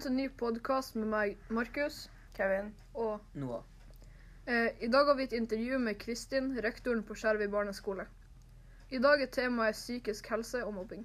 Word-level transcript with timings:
Velkommen 0.00 0.16
til 0.16 0.24
en 0.24 0.30
ny 0.30 0.36
podkast 0.40 0.94
med 0.96 1.08
meg, 1.12 1.32
Markus. 1.52 1.96
Kevin. 2.32 2.70
Og 2.94 3.20
Noah. 3.34 3.64
eh, 4.46 4.68
i 4.80 4.88
dag 4.88 5.06
har 5.06 5.14
vi 5.14 5.22
et 5.22 5.32
intervju 5.32 5.78
med 5.78 5.98
Kristin, 5.98 6.46
rektoren 6.64 7.02
på 7.02 7.14
Skjervøy 7.14 7.50
barneskole. 7.52 8.06
I 8.90 8.98
dag 8.98 9.20
er 9.20 9.26
temaet 9.26 9.74
psykisk 9.76 10.30
helse 10.32 10.62
og 10.64 10.72
mobbing. 10.74 11.02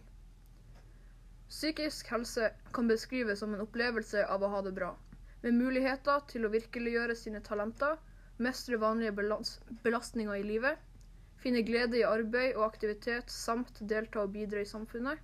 Psykisk 1.50 2.08
helse 2.08 2.50
kan 2.74 2.88
beskrives 2.88 3.40
som 3.40 3.54
en 3.54 3.66
opplevelse 3.66 4.24
av 4.26 4.44
å 4.44 4.48
ha 4.54 4.62
det 4.62 4.72
bra, 4.78 4.94
med 5.42 5.58
muligheter 5.60 6.24
til 6.30 6.46
å 6.46 6.52
virkeliggjøre 6.54 7.16
sine 7.16 7.42
talenter, 7.44 7.98
mestre 8.38 8.80
vanlige 8.80 9.12
belastninger 9.84 10.36
i 10.36 10.46
livet, 10.54 10.78
finne 11.44 11.66
glede 11.68 12.00
i 12.00 12.08
arbeid 12.08 12.56
og 12.56 12.64
aktivitet 12.70 13.28
samt 13.32 13.84
delta 13.90 14.24
og 14.24 14.32
bidra 14.38 14.64
i 14.64 14.72
samfunnet. 14.72 15.20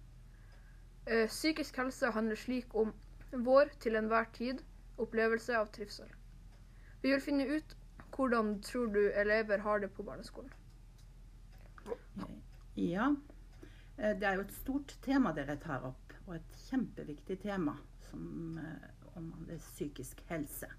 Eh, 1.07 1.27
psykisk 1.27 1.79
helse 1.79 2.11
handler 2.11 2.35
slik 2.35 2.75
om 2.75 2.91
vår 3.31 3.71
til 3.79 3.95
enhver 3.95 4.27
tid 4.35 4.63
opplevelse 5.01 5.55
av 5.57 5.71
trivsel. 5.75 6.09
Vi 7.01 7.11
vil 7.13 7.23
finne 7.23 7.47
ut 7.47 7.75
hvordan 8.11 8.57
tror 8.61 8.91
du 8.93 9.01
elever 9.17 9.63
har 9.63 9.79
det 9.79 9.91
på 9.95 10.03
barneskolen. 10.03 10.51
Ja, 12.75 13.15
eh, 13.97 14.19
det 14.19 14.27
er 14.27 14.35
jo 14.35 14.45
et 14.45 14.53
stort 14.53 14.95
tema 15.03 15.33
dere 15.35 15.57
tar 15.59 15.83
opp, 15.87 16.13
og 16.27 16.35
et 16.35 16.57
kjempeviktig 16.67 17.39
tema 17.41 17.77
som 18.09 18.59
eh, 18.59 18.89
omhandler 19.15 19.59
psykisk 19.63 20.21
helse. 20.29 20.69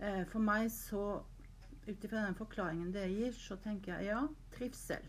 Eh, 0.00 0.22
For 0.28 0.40
meg 0.44 0.70
så, 0.72 1.22
ut 1.88 2.04
ifra 2.04 2.26
den 2.26 2.38
forklaringen 2.38 2.92
dere 2.94 3.10
gir, 3.10 3.32
så 3.36 3.56
tenker 3.64 3.98
jeg 3.98 4.12
ja, 4.12 4.20
trivsel. 4.56 5.08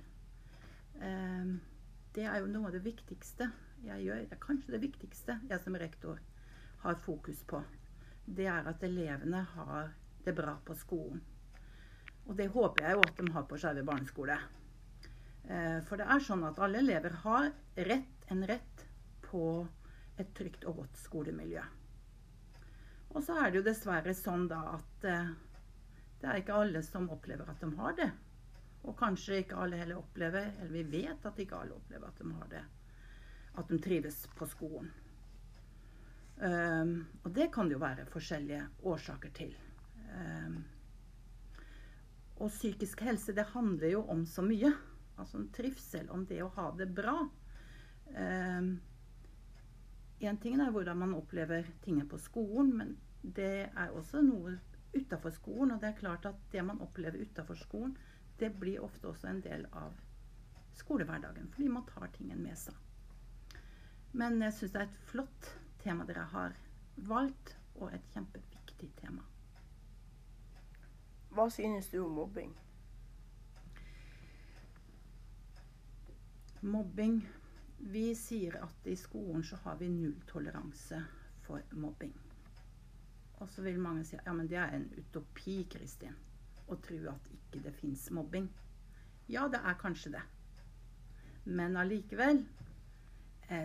Det 2.14 2.24
er 2.28 2.42
jo 2.44 2.50
noe 2.52 2.68
av 2.70 2.76
det 2.76 2.84
viktigste 2.86 3.48
jeg 3.86 4.06
gjør, 4.06 4.24
det 4.30 4.38
er 4.38 4.44
kanskje 4.46 4.76
det 4.76 4.82
viktigste 4.84 5.38
jeg 5.50 5.64
som 5.64 5.78
rektor 5.80 6.20
har 6.84 6.98
fokus 7.02 7.42
på. 7.50 7.62
Det 8.26 8.48
er 8.50 8.68
at 8.70 8.84
elevene 8.86 9.42
har 9.56 9.92
det 10.26 10.34
bra 10.38 10.56
på 10.66 10.76
skolen. 10.78 11.22
Og 12.30 12.38
det 12.38 12.52
håper 12.54 12.86
jeg 12.86 12.98
jo 12.98 13.04
at 13.08 13.18
de 13.18 13.34
har 13.34 13.46
på 13.50 13.58
Skjervøy 13.58 13.86
barneskole. 13.88 14.38
Eh, 15.50 15.80
For 15.88 15.98
det 15.98 16.08
er 16.08 16.24
sånn 16.24 16.46
at 16.48 16.60
alle 16.62 16.82
elever 16.84 17.16
har 17.24 17.50
rett, 17.90 18.26
en 18.30 18.46
rett 18.48 18.86
på 19.26 19.46
et 20.22 20.34
trygt 20.38 20.68
og 20.70 20.84
godt 20.84 21.00
skolemiljø. 21.02 21.64
Og 23.12 23.24
så 23.26 23.36
er 23.42 23.50
det 23.50 23.60
jo 23.60 23.66
dessverre 23.66 24.14
sånn 24.16 24.46
da 24.52 24.62
at 24.76 25.08
eh, 25.10 25.32
det 26.22 26.30
er 26.30 26.44
ikke 26.44 26.60
alle 26.62 26.84
som 26.86 27.10
opplever 27.12 27.50
at 27.50 27.64
de 27.64 27.72
har 27.80 27.98
det. 27.98 28.12
Og 28.86 28.96
kanskje 28.98 29.42
ikke 29.42 29.58
alle 29.62 29.78
heller 29.82 30.00
opplever, 30.00 30.54
eller 30.60 30.74
vi 30.74 31.02
vet 31.02 31.26
at 31.26 31.42
ikke 31.42 31.58
alle 31.58 31.76
opplever 31.78 32.08
at 32.08 32.22
de 32.22 32.32
har 32.38 32.48
det. 32.54 32.62
At 33.60 33.70
de 33.70 33.80
trives 33.84 34.24
på 34.38 34.48
skolen. 34.48 34.92
Um, 36.42 36.94
og 37.22 37.34
det 37.36 37.52
kan 37.54 37.68
det 37.70 37.76
jo 37.76 37.84
være 37.84 38.08
forskjellige 38.10 38.64
årsaker 38.90 39.34
til. 39.38 39.52
Um, 40.10 40.64
og 42.42 42.50
psykisk 42.50 43.04
helse, 43.06 43.36
det 43.38 43.52
handler 43.54 43.92
jo 43.94 44.02
om 44.10 44.26
så 44.26 44.42
mye. 44.42 44.72
Altså 45.20 45.38
om 45.38 45.50
trivsel, 45.54 46.10
om 46.10 46.26
det 46.26 46.42
å 46.42 46.50
ha 46.56 46.72
det 46.78 46.90
bra. 46.98 47.14
Um, 48.16 48.72
ting 50.42 50.58
er 50.58 50.74
hvordan 50.74 50.98
man 50.98 51.14
opplever 51.14 51.70
tingene 51.86 52.10
på 52.10 52.18
skolen, 52.18 52.74
men 52.78 52.98
det 53.22 53.70
er 53.70 53.94
også 53.94 54.24
noe 54.26 54.58
utafor 54.96 55.36
skolen. 55.36 55.76
Og 55.76 55.82
det 55.84 55.92
er 55.92 56.00
klart 56.00 56.26
at 56.26 56.42
det 56.52 56.66
man 56.66 56.82
opplever 56.82 57.22
utafor 57.22 57.60
skolen, 57.60 57.94
det 58.42 58.50
blir 58.58 58.82
ofte 58.82 59.12
også 59.14 59.30
en 59.30 59.44
del 59.46 59.68
av 59.78 59.94
skolehverdagen. 60.80 61.54
Fordi 61.54 61.70
man 61.70 61.86
tar 61.86 62.10
tingen 62.18 62.42
med 62.42 62.58
seg. 62.58 62.74
Men 64.12 64.42
jeg 64.44 64.54
syns 64.54 64.74
det 64.74 64.82
er 64.82 64.90
et 64.90 65.04
flott 65.08 65.52
tema 65.84 66.06
dere 66.08 66.28
har 66.34 66.56
valgt, 67.08 67.56
og 67.82 67.94
et 67.96 68.10
kjempeviktig 68.14 68.92
tema. 69.00 69.24
Hva 71.32 71.48
synes 71.50 71.88
du 71.90 72.02
om 72.04 72.18
mobbing? 72.20 72.52
Mobbing 76.62 77.22
Vi 77.82 78.12
sier 78.14 78.60
at 78.62 78.86
i 78.86 78.94
skolen 79.00 79.42
så 79.44 79.58
har 79.64 79.80
vi 79.80 79.88
nulltoleranse 79.90 81.00
for 81.48 81.64
mobbing. 81.72 82.12
Og 83.42 83.50
så 83.50 83.64
vil 83.66 83.80
mange 83.82 84.04
si 84.06 84.20
ja, 84.20 84.34
men 84.38 84.50
det 84.52 84.60
er 84.62 84.76
en 84.76 84.86
utopi, 85.00 85.64
Kristin, 85.72 86.14
å 86.70 86.78
tro 86.78 87.00
at 87.10 87.32
ikke 87.34 87.64
det 87.64 87.74
fins 87.80 88.12
mobbing. 88.14 88.52
Ja, 89.32 89.48
det 89.50 89.64
er 89.66 89.80
kanskje 89.82 90.14
det. 90.14 90.22
Men 91.46 91.80
allikevel 91.80 92.44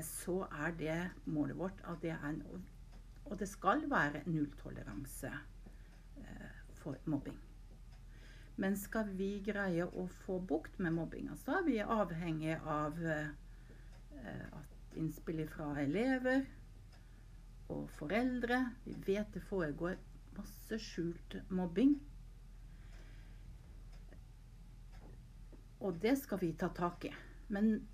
så 0.03 0.41
er 0.51 0.73
det 0.79 0.99
målet 1.31 1.59
vårt 1.59 1.83
at 1.87 2.01
det 2.03 2.11
er 2.11 2.25
en 2.27 2.43
Og 3.27 3.39
det 3.39 3.49
skal 3.49 3.85
være 3.91 4.23
nulltoleranse 4.27 5.31
eh, 6.19 6.59
for 6.79 6.97
mobbing. 7.05 7.39
Men 8.57 8.77
skal 8.77 9.11
vi 9.19 9.43
greie 9.45 9.85
å 9.85 10.07
få 10.25 10.39
bukt 10.39 10.79
med 10.79 10.95
mobbinga, 10.97 11.35
så 11.37 11.59
er 11.59 11.65
vi 11.67 11.81
avhengig 11.83 12.55
av 12.63 13.01
eh, 13.03 13.33
at 14.27 14.77
innspill 14.97 15.43
fra 15.51 15.73
elever 15.83 16.47
og 17.69 17.91
foreldre 17.99 18.61
Vi 18.85 18.95
vet 19.07 19.35
det 19.35 19.43
foregår 19.43 19.99
masse 20.37 20.79
skjult 20.81 21.37
mobbing. 21.51 21.97
Og 25.81 25.99
det 26.01 26.17
skal 26.23 26.41
vi 26.41 26.53
ta 26.57 26.69
tak 26.73 27.05
i. 27.05 27.13
Men 27.53 27.87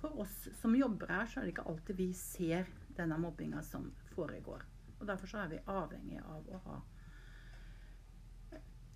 for 0.00 0.20
oss 0.20 0.48
som 0.60 0.76
jobber 0.76 1.08
her, 1.12 1.26
så 1.26 1.40
er 1.40 1.46
det 1.46 1.54
ikke 1.54 1.68
alltid 1.70 1.96
vi 1.96 2.10
ser 2.14 2.68
denne 2.96 3.18
mobbinga 3.20 3.62
som 3.62 3.88
foregår. 4.14 4.64
Og 4.98 5.06
derfor 5.08 5.30
så 5.30 5.42
er 5.42 5.52
vi 5.52 5.64
avhengig 5.66 6.20
av 6.24 6.48
å 6.48 6.60
ha 6.68 6.78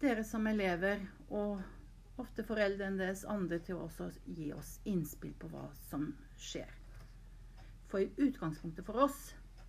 dere 0.00 0.24
som 0.24 0.46
elever 0.48 1.02
og 1.28 1.60
ofte 2.20 2.44
foreldrene 2.44 3.00
deres 3.00 3.24
andre 3.28 3.58
til 3.64 3.76
å 3.76 3.86
også 3.86 4.10
gi 4.24 4.50
oss 4.56 4.78
innspill 4.88 5.34
på 5.40 5.50
hva 5.52 5.66
som 5.88 6.06
skjer. 6.40 6.70
For 7.90 8.04
i 8.04 8.28
utgangspunktet 8.28 8.86
for 8.86 9.04
oss 9.04 9.18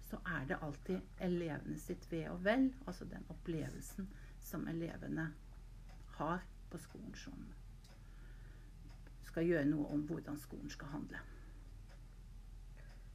så 0.08 0.19
er 0.38 0.46
det 0.48 0.59
alltid 0.63 1.24
elevene 1.24 1.80
sitt 1.80 2.06
ve 2.12 2.25
og 2.31 2.44
vel, 2.46 2.69
altså 2.86 3.08
den 3.12 3.24
opplevelsen 3.31 4.08
som 4.44 4.68
elevene 4.68 5.30
har 6.18 6.44
på 6.72 6.80
skolen, 6.80 7.16
som 7.16 7.48
skal 9.31 9.47
gjøre 9.47 9.69
noe 9.69 9.88
om 9.96 10.03
hvordan 10.08 10.38
skolen 10.40 10.72
skal 10.72 10.92
handle. 10.94 11.22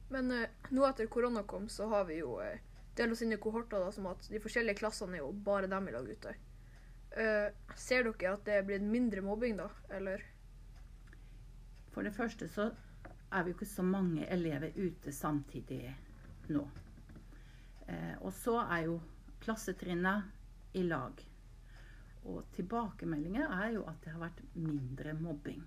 Men 0.09 0.31
eh, 0.31 0.49
nå 0.73 0.85
etter 0.87 1.09
korona 1.11 1.43
kom, 1.43 1.69
så 1.69 1.87
har 1.93 2.07
vi 2.09 2.19
jo 2.21 2.39
eh, 2.43 2.59
delt 2.97 3.13
oss 3.13 3.21
inn 3.21 3.35
i 3.35 3.39
kohorter, 3.41 3.79
da, 3.83 3.91
som 3.91 4.07
at 4.09 4.27
de 4.31 4.41
forskjellige 4.41 4.79
klassene 4.81 5.17
er 5.17 5.25
jo 5.25 5.31
bare 5.31 5.69
dem 5.71 5.89
i 5.89 5.93
lag 5.95 6.07
ute. 6.09 6.33
Eh, 7.17 7.47
ser 7.75 8.07
dere 8.07 8.33
at 8.33 8.43
det 8.47 8.57
er 8.57 8.65
blitt 8.67 8.85
mindre 8.85 9.23
mobbing 9.25 9.59
da, 9.59 9.69
eller? 9.93 10.23
For 11.93 12.05
det 12.05 12.15
første 12.15 12.49
så 12.51 12.69
er 13.33 13.43
vi 13.43 13.51
jo 13.51 13.57
ikke 13.57 13.69
så 13.69 13.83
mange 13.83 14.27
elever 14.31 14.75
ute 14.75 15.11
samtidig 15.11 15.81
nå. 16.53 16.63
Eh, 17.87 18.15
og 18.21 18.31
så 18.35 18.59
er 18.65 18.85
jo 18.87 18.99
klassetrinnet 19.43 20.77
i 20.77 20.83
lag. 20.87 21.23
Og 22.27 22.43
tilbakemeldinger 22.55 23.47
er 23.47 23.73
jo 23.77 23.85
at 23.87 23.99
det 24.03 24.13
har 24.13 24.23
vært 24.27 24.43
mindre 24.55 25.13
mobbing. 25.17 25.63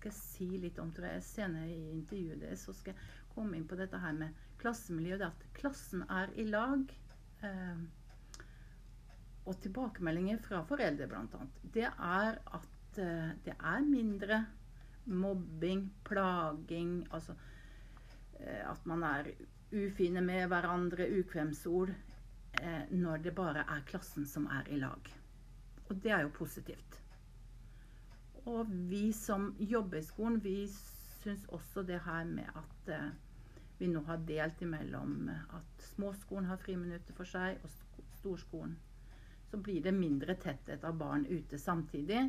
Det 0.00 0.12
skal 0.12 0.12
jeg 0.14 0.20
si 0.24 0.58
litt 0.62 0.78
om 0.80 0.92
tror 0.96 1.10
jeg. 1.10 1.24
Senere 1.26 1.68
i 1.68 1.90
intervjuet 1.92 2.40
deres 2.40 2.62
så 2.64 2.72
skal 2.72 2.94
jeg 2.94 3.34
komme 3.34 3.58
inn 3.58 3.66
på 3.68 3.76
dette 3.76 4.00
her 4.00 4.14
med 4.16 4.44
klassemiljøet. 4.62 5.26
At 5.28 5.48
klassen 5.58 6.06
er 6.08 6.32
i 6.40 6.46
lag. 6.48 6.86
Eh, 7.44 7.82
og 9.44 9.58
tilbakemeldinger 9.64 10.40
fra 10.44 10.62
foreldre 10.68 11.08
bl.a. 11.10 11.44
Det 11.74 11.84
er 11.84 12.40
at 12.40 13.00
eh, 13.02 13.30
det 13.44 13.56
er 13.56 13.84
mindre 13.84 14.40
mobbing, 15.04 15.88
plaging, 16.04 17.08
altså 17.12 17.34
eh, 18.40 18.70
at 18.70 18.86
man 18.86 19.02
er 19.02 19.32
ufine 19.72 20.20
med 20.24 20.46
hverandre, 20.48 21.08
ukvemsord, 21.20 21.92
eh, 22.60 22.88
når 22.90 23.16
det 23.26 23.34
bare 23.34 23.64
er 23.68 23.84
klassen 23.86 24.26
som 24.26 24.46
er 24.46 24.70
i 24.70 24.80
lag. 24.80 25.12
Og 25.88 26.02
det 26.02 26.10
er 26.10 26.24
jo 26.24 26.34
positivt. 26.34 26.99
Og 28.50 28.70
vi 28.90 29.10
som 29.16 29.50
jobber 29.58 30.00
i 30.00 30.06
skolen, 30.06 30.40
vi 30.44 30.66
syns 31.22 31.46
også 31.54 31.84
det 31.86 32.00
her 32.04 32.24
med 32.28 32.50
at 32.58 32.92
eh, 32.96 33.10
vi 33.78 33.88
nå 33.88 34.02
har 34.08 34.22
delt 34.28 34.62
imellom 34.64 35.30
at 35.30 35.88
småskolen 35.94 36.48
har 36.50 36.60
friminutter 36.60 37.16
for 37.16 37.28
seg, 37.28 37.60
og 37.64 38.04
storskolen. 38.20 38.76
Så 39.50 39.58
blir 39.58 39.82
det 39.82 39.94
mindre 39.96 40.36
tetthet 40.38 40.84
av 40.84 40.98
barn 41.00 41.26
ute 41.30 41.58
samtidig 41.58 42.28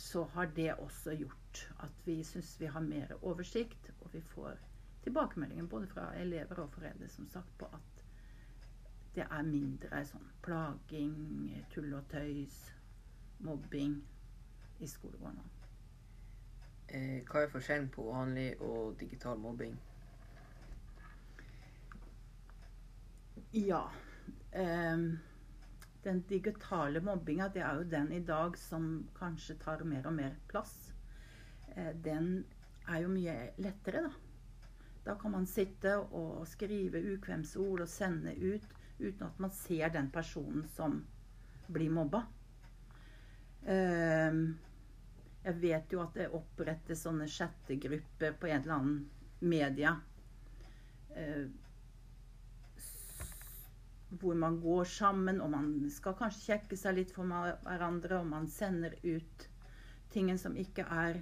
så 0.00 0.24
har 0.24 0.46
det 0.56 0.72
også 0.74 1.12
gjort 1.12 1.62
at 1.84 2.02
vi 2.04 2.22
syns 2.24 2.54
vi 2.60 2.66
har 2.66 2.80
mer 2.80 3.12
oversikt, 3.20 3.90
og 4.00 4.12
vi 4.14 4.20
får 4.32 4.56
tilbakemeldinger 5.04 5.68
både 5.68 5.88
fra 5.90 6.10
elever 6.20 6.60
og 6.62 6.72
foreldre 6.74 7.08
som 7.08 7.28
sagt 7.28 7.52
på 7.58 7.68
at 7.72 8.04
det 9.14 9.26
er 9.26 9.46
mindre 9.46 10.02
sånn 10.06 10.28
plaging, 10.44 11.16
tull 11.74 11.92
og 11.98 12.06
tøys, 12.12 12.58
mobbing 13.40 13.96
i 14.78 14.88
skolegården. 14.88 15.40
Eh, 16.90 17.22
hva 17.28 17.44
er 17.44 17.52
forskjellen 17.52 17.88
på 17.94 18.04
vanlig 18.08 18.52
og 18.66 18.96
digital 19.00 19.38
mobbing? 19.38 19.76
Ja. 23.52 23.90
ehm, 24.52 25.18
den 26.04 26.20
digitale 26.28 27.00
mobbinga, 27.00 27.48
det 27.48 27.62
er 27.62 27.74
jo 27.76 27.90
den 27.90 28.12
i 28.12 28.24
dag 28.24 28.58
som 28.58 29.08
kanskje 29.18 29.58
tar 29.58 29.84
mer 29.84 30.06
og 30.06 30.14
mer 30.14 30.36
plass. 30.48 30.92
Eh, 31.76 31.92
den 32.04 32.44
er 32.88 33.02
jo 33.04 33.08
mye 33.08 33.52
lettere, 33.58 34.02
da. 34.02 34.10
Da 35.04 35.14
kan 35.14 35.30
man 35.30 35.46
sitte 35.46 35.96
og 35.98 36.46
skrive 36.48 37.00
ukvemsord 37.14 37.80
og 37.80 37.88
sende 37.88 38.34
ut 38.36 38.66
uten 38.98 39.26
at 39.26 39.38
man 39.40 39.50
ser 39.50 39.88
den 39.88 40.10
personen 40.10 40.66
som 40.68 41.04
blir 41.68 41.90
mobba. 41.90 42.26
Ehm, 43.66 44.44
jeg 45.44 45.56
vet 45.60 45.92
jo 45.92 46.02
at 46.04 46.14
det 46.16 46.28
opprettes 46.36 47.04
sånne 47.06 47.28
chattegrupper 47.28 48.36
på 48.40 48.48
en 48.50 48.62
eller 48.62 48.76
annen 48.76 49.10
media. 49.40 49.96
eh, 51.16 51.46
hvor 54.10 54.34
man 54.34 54.60
går 54.60 54.84
sammen, 54.84 55.40
og 55.40 55.50
man 55.50 55.90
skal 55.90 56.16
kanskje 56.18 56.46
kjekke 56.52 56.76
seg 56.76 56.96
litt 56.96 57.12
for 57.14 57.30
hverandre, 57.30 58.18
og 58.18 58.26
man 58.26 58.48
sender 58.50 58.96
ut 59.02 59.44
tingen 60.10 60.38
som 60.38 60.56
ikke 60.58 60.82
er 60.82 61.20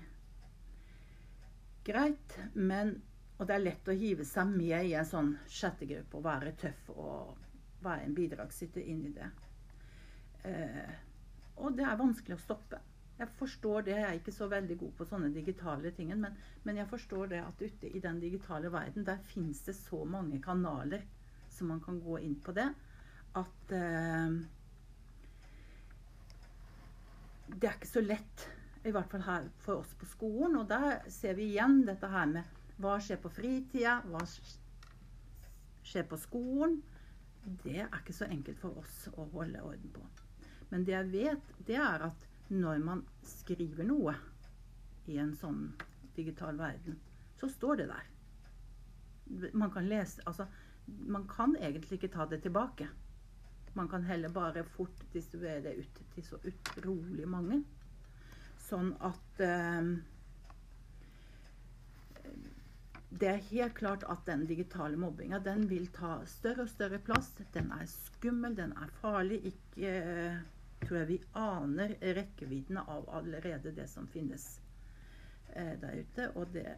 greit. 1.85 2.39
Men, 2.55 2.95
og 3.37 3.47
det 3.49 3.59
er 3.59 3.65
lett 3.67 3.89
å 3.93 3.97
hive 3.97 4.25
seg 4.25 4.49
med 4.55 4.89
i 4.89 4.95
en 4.97 5.09
sånn 5.09 5.35
chattegruppe 5.49 6.17
og 6.17 6.25
være 6.25 6.55
tøff 6.61 6.89
og 6.97 7.37
være 7.85 8.09
en 8.09 8.17
bidragsyter 8.17 8.89
inn 8.89 9.05
i 9.11 9.13
det. 9.19 9.29
Og 11.59 11.77
det 11.79 11.87
er 11.87 11.99
vanskelig 11.99 12.37
å 12.39 12.43
stoppe. 12.43 12.81
Jeg 13.19 13.35
forstår 13.39 13.87
det. 13.87 13.97
Jeg 13.97 14.07
er 14.07 14.19
ikke 14.21 14.35
så 14.35 14.47
veldig 14.51 14.77
god 14.79 14.93
på 14.99 15.07
sånne 15.11 15.31
digitale 15.35 15.91
ting, 15.97 16.13
men, 16.15 16.37
men 16.63 16.77
jeg 16.79 16.91
forstår 16.91 17.33
det 17.33 17.41
at 17.43 17.63
ute 17.63 17.91
i 17.91 18.03
den 18.03 18.21
digitale 18.23 18.71
verden, 18.73 19.07
der 19.07 19.19
fins 19.33 19.65
det 19.67 19.75
så 19.75 20.05
mange 20.07 20.39
kanaler 20.43 21.03
som 21.51 21.73
man 21.73 21.81
kan 21.83 21.99
gå 22.01 22.21
inn 22.23 22.37
på 22.45 22.55
det, 22.55 22.69
at 23.39 23.75
eh, 23.75 24.39
Det 27.49 27.65
er 27.65 27.77
ikke 27.79 27.89
så 27.89 28.01
lett, 28.05 28.43
i 28.85 28.93
hvert 28.93 29.09
fall 29.11 29.23
her 29.25 29.47
for 29.65 29.81
oss 29.81 29.95
på 29.99 30.07
skolen. 30.07 30.59
Og 30.61 30.69
der 30.69 31.01
ser 31.11 31.33
vi 31.39 31.49
igjen 31.49 31.81
dette 31.89 32.11
her 32.13 32.29
med 32.29 32.77
hva 32.79 32.99
skjer 33.03 33.19
på 33.23 33.33
fritida, 33.33 33.95
hva 34.05 34.21
skjer 34.29 36.05
på 36.11 36.21
skolen. 36.21 36.77
Det 37.65 37.81
er 37.87 38.01
ikke 38.03 38.15
så 38.15 38.29
enkelt 38.29 38.61
for 38.61 38.77
oss 38.83 39.09
å 39.15 39.25
holde 39.33 39.65
orden 39.65 39.95
på. 39.97 40.05
Men 40.71 40.85
det 40.85 40.95
jeg 40.95 41.13
vet, 41.13 41.53
det 41.67 41.77
er 41.81 42.07
at 42.11 42.27
når 42.49 42.81
man 42.85 43.05
skriver 43.27 43.87
noe 43.89 44.15
i 45.09 45.19
en 45.21 45.35
sånn 45.37 45.69
digital 46.17 46.57
verden, 46.59 46.99
så 47.41 47.49
står 47.49 47.83
det 47.83 47.89
der. 47.93 48.09
Man 49.53 49.71
kan 49.71 49.89
lese 49.89 50.25
Altså, 50.27 50.47
man 50.87 51.27
kan 51.29 51.57
egentlig 51.61 51.99
ikke 51.99 52.13
ta 52.15 52.27
det 52.27 52.43
tilbake. 52.43 52.89
Man 53.77 53.89
kan 53.89 54.05
heller 54.09 54.33
bare 54.33 54.65
fort 54.65 55.05
distribuere 55.13 55.61
det 55.63 55.75
ut 55.83 56.01
til 56.15 56.25
så 56.25 56.39
utrolig 56.49 57.29
mange. 57.29 57.61
Sånn 58.69 58.95
at 59.05 59.43
eh, 59.45 59.91
Det 63.09 63.29
er 63.29 63.47
helt 63.51 63.75
klart 63.75 64.03
at 64.05 64.27
den 64.27 64.45
digitale 64.47 64.99
mobbinga 65.01 65.39
den 65.41 65.65
vil 65.71 65.87
ta 65.95 66.19
større 66.29 66.67
og 66.67 66.73
større 66.73 66.99
plass. 67.01 67.31
Den 67.55 67.71
er 67.73 67.87
skummel, 67.89 68.57
den 68.57 68.75
er 68.77 68.93
farlig. 69.01 69.41
Ikke 69.53 69.93
eh, 69.97 70.43
tror 70.83 70.99
jeg 71.01 71.09
vi 71.09 71.19
aner 71.39 71.97
rekkevidden 72.19 72.79
av 72.79 73.09
allerede 73.11 73.73
det 73.75 73.89
som 73.91 74.07
finnes 74.09 74.47
eh, 75.55 75.75
der 75.81 76.01
ute. 76.03 76.31
Og 76.35 76.55
det 76.55 76.69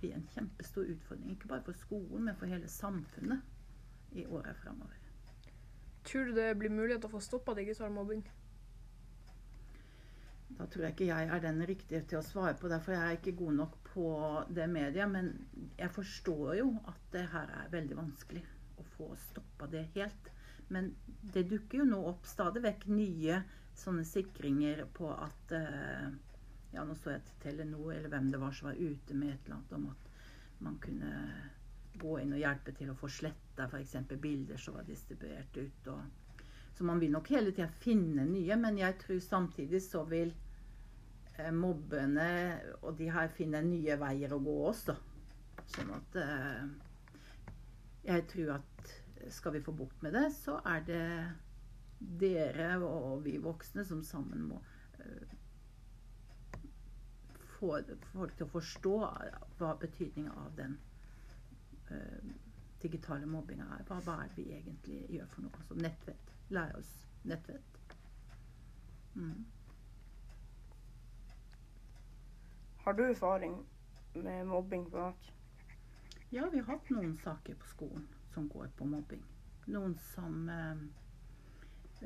blir 0.00 0.16
en 0.16 0.26
kjempestor 0.34 0.88
utfordring, 0.88 1.36
ikke 1.36 1.52
bare 1.52 1.66
for 1.66 1.76
skolen, 1.76 2.24
men 2.28 2.36
for 2.40 2.50
hele 2.50 2.68
samfunnet 2.68 4.16
i 4.16 4.26
åra 4.26 4.54
framover. 4.54 4.96
Tror 6.04 6.24
du 6.24 6.34
det 6.34 6.54
blir 6.58 6.72
mulighet 6.72 7.02
til 7.04 7.10
å 7.10 7.16
få 7.18 7.24
stoppa 7.24 7.54
digital 7.58 7.92
mobbing? 7.92 8.24
Da 10.58 10.66
tror 10.66 10.84
jeg 10.84 10.94
ikke 10.96 11.10
jeg 11.10 11.28
er 11.30 11.42
den 11.44 11.60
riktige 11.68 12.00
til 12.08 12.18
å 12.18 12.26
svare 12.26 12.56
på 12.58 12.68
det, 12.72 12.80
for 12.82 12.96
jeg 12.96 13.02
er 13.06 13.18
ikke 13.18 13.36
god 13.38 13.58
nok 13.60 13.76
på 13.92 14.08
det 14.56 14.66
media. 14.72 15.06
Men 15.08 15.30
jeg 15.78 15.92
forstår 15.94 16.56
jo 16.58 16.72
at 16.90 17.06
det 17.14 17.26
her 17.32 17.52
er 17.60 17.70
veldig 17.72 17.98
vanskelig 18.00 18.42
å 18.80 18.86
få 18.96 19.12
stoppa 19.30 19.68
det 19.70 19.86
helt. 19.94 20.32
Men 20.70 20.92
det 21.34 21.48
dukker 21.50 21.82
jo 21.82 21.88
nå 21.88 22.00
opp 22.12 22.28
stadig 22.30 22.62
vekk 22.64 22.86
nye 22.94 23.40
sånne 23.80 24.04
sikringer 24.06 24.84
på 24.94 25.10
at 25.14 25.54
eh, 25.56 26.10
Ja, 26.70 26.84
nå 26.86 26.94
så 26.94 27.16
jeg 27.16 27.24
til 27.26 27.38
Telenor, 27.42 27.90
eller 27.96 28.12
hvem 28.12 28.28
det 28.30 28.38
var 28.38 28.52
som 28.54 28.68
var 28.68 28.78
ute 28.78 29.14
med 29.18 29.32
et 29.32 29.48
eller 29.48 29.56
annet 29.56 29.72
om 29.74 29.88
at 29.90 30.10
man 30.62 30.76
kunne 30.78 31.10
gå 31.98 32.18
inn 32.20 32.34
og 32.36 32.38
hjelpe 32.38 32.74
til 32.76 32.92
å 32.92 32.96
få 33.00 33.10
sletta 33.10 33.66
f.eks. 33.66 33.96
bilder 34.22 34.60
som 34.60 34.76
var 34.78 34.86
distribuert 34.86 35.56
ut. 35.56 35.88
Og, 35.90 36.44
så 36.76 36.86
man 36.86 37.02
vil 37.02 37.10
nok 37.10 37.32
hele 37.34 37.50
tida 37.50 37.66
finne 37.82 38.22
nye, 38.28 38.56
men 38.60 38.78
jeg 38.78 39.00
tror 39.02 39.18
samtidig 39.24 39.82
så 39.82 40.04
vil 40.08 40.30
eh, 41.36 41.50
mobbene 41.50 42.30
og 42.80 42.94
de 43.00 43.10
her 43.10 43.34
finne 43.34 43.64
nye 43.66 43.98
veier 44.00 44.36
å 44.36 44.40
gå 44.44 44.56
også. 44.70 44.96
Sånn 45.74 45.90
at 45.98 46.22
eh, 46.22 46.62
Jeg 48.06 48.24
tror 48.30 48.54
at 48.60 48.94
skal 49.28 49.52
vi 49.52 49.62
få 49.62 49.72
bukt 49.72 50.02
med 50.02 50.12
det, 50.12 50.30
så 50.32 50.60
er 50.64 50.84
det 50.86 51.04
dere 52.00 52.78
og 52.80 53.24
vi 53.24 53.36
voksne 53.38 53.84
som 53.84 54.02
sammen 54.04 54.46
må 54.48 54.60
eh, 54.98 55.34
få 57.58 57.74
folk 58.12 58.36
til 58.36 58.46
å 58.46 58.52
forstå 58.54 58.94
hva 59.58 59.72
betydninga 59.80 60.32
av 60.44 60.54
den 60.56 60.78
eh, 61.92 62.30
digitale 62.82 63.28
mobbinga 63.28 63.66
er. 63.76 63.84
Hva, 63.88 64.00
hva 64.00 64.16
er 64.22 64.30
det 64.30 64.38
vi 64.40 64.54
egentlig 64.56 65.00
gjør 65.12 65.28
for 65.34 65.44
noe? 65.44 65.60
Altså 65.60 65.76
nettvett. 65.76 66.32
Lære 66.50 66.78
oss 66.80 66.94
nettvett. 67.28 67.96
Mm. 69.14 69.44
Har 72.80 72.96
du 72.96 73.04
erfaring 73.04 73.58
med 74.14 74.46
mobbing 74.48 74.88
på 74.90 75.04
nett? 75.04 75.28
Ja, 76.30 76.46
vi 76.48 76.62
har 76.62 76.72
hatt 76.72 76.90
noen 76.94 77.12
saker 77.20 77.58
på 77.60 77.68
skolen 77.74 78.08
som 78.34 78.48
går 78.48 78.70
på 78.76 78.86
mobbing. 78.88 79.22
Noen 79.70 79.94
som 80.12 80.48
eh, 80.48 80.82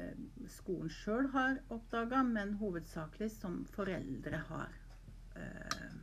eh, 0.01 0.19
skolen 0.51 0.91
sjøl 0.93 1.31
har 1.35 1.61
oppdaga, 1.75 2.23
men 2.27 2.57
hovedsakelig 2.61 3.31
som 3.37 3.63
foreldre 3.77 4.43
har 4.51 4.77
eh, 5.39 5.97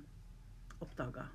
oppdaga. 0.81 1.27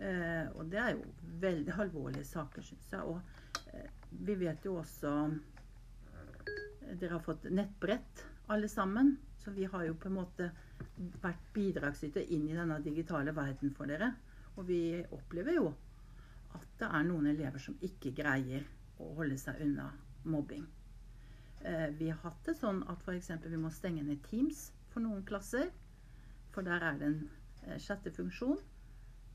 Eh, 0.00 0.46
og 0.56 0.70
det 0.72 0.80
er 0.80 0.94
jo 0.96 1.04
veldig 1.42 1.76
alvorlige 1.84 2.24
saker, 2.24 2.64
syns 2.64 2.92
jeg. 2.92 3.04
Og 3.04 3.74
eh, 3.74 3.90
vi 4.26 4.36
vet 4.40 4.64
jo 4.64 4.78
også 4.80 5.12
eh, 5.28 6.94
Dere 6.96 7.18
har 7.18 7.24
fått 7.24 7.46
nettbrett, 7.52 8.24
alle 8.50 8.68
sammen. 8.68 9.16
Så 9.40 9.52
vi 9.56 9.68
har 9.70 9.84
jo 9.86 9.96
på 9.96 10.08
en 10.10 10.18
måte 10.18 10.50
vært 11.22 11.44
bidragsyter 11.54 12.26
inn 12.34 12.48
i 12.48 12.56
denne 12.56 12.80
digitale 12.84 13.32
verden 13.36 13.72
for 13.76 13.88
dere. 13.88 14.10
Og 14.56 14.66
vi 14.68 14.80
opplever 15.14 15.56
jo 15.56 15.70
at 16.56 16.66
det 16.80 16.88
er 16.88 17.06
noen 17.06 17.30
elever 17.30 17.62
som 17.62 17.78
ikke 17.86 18.12
greier 18.16 18.66
å 19.00 19.10
holde 19.18 19.38
seg 19.40 19.60
unna 19.64 19.90
mobbing. 20.24 20.66
Eh, 21.64 21.88
vi 21.96 22.08
har 22.10 22.20
hatt 22.24 22.40
det 22.46 22.56
sånn 22.58 22.82
at 22.88 23.02
f.eks. 23.04 23.30
vi 23.44 23.60
må 23.60 23.70
stenge 23.74 24.04
ned 24.06 24.22
Teams 24.28 24.70
for 24.92 25.04
noen 25.04 25.24
klasser. 25.28 25.70
For 26.54 26.66
der 26.66 26.82
er 26.82 26.98
det 26.98 27.08
en 27.10 27.20
sjette 27.60 27.84
chattefunksjon 27.86 28.58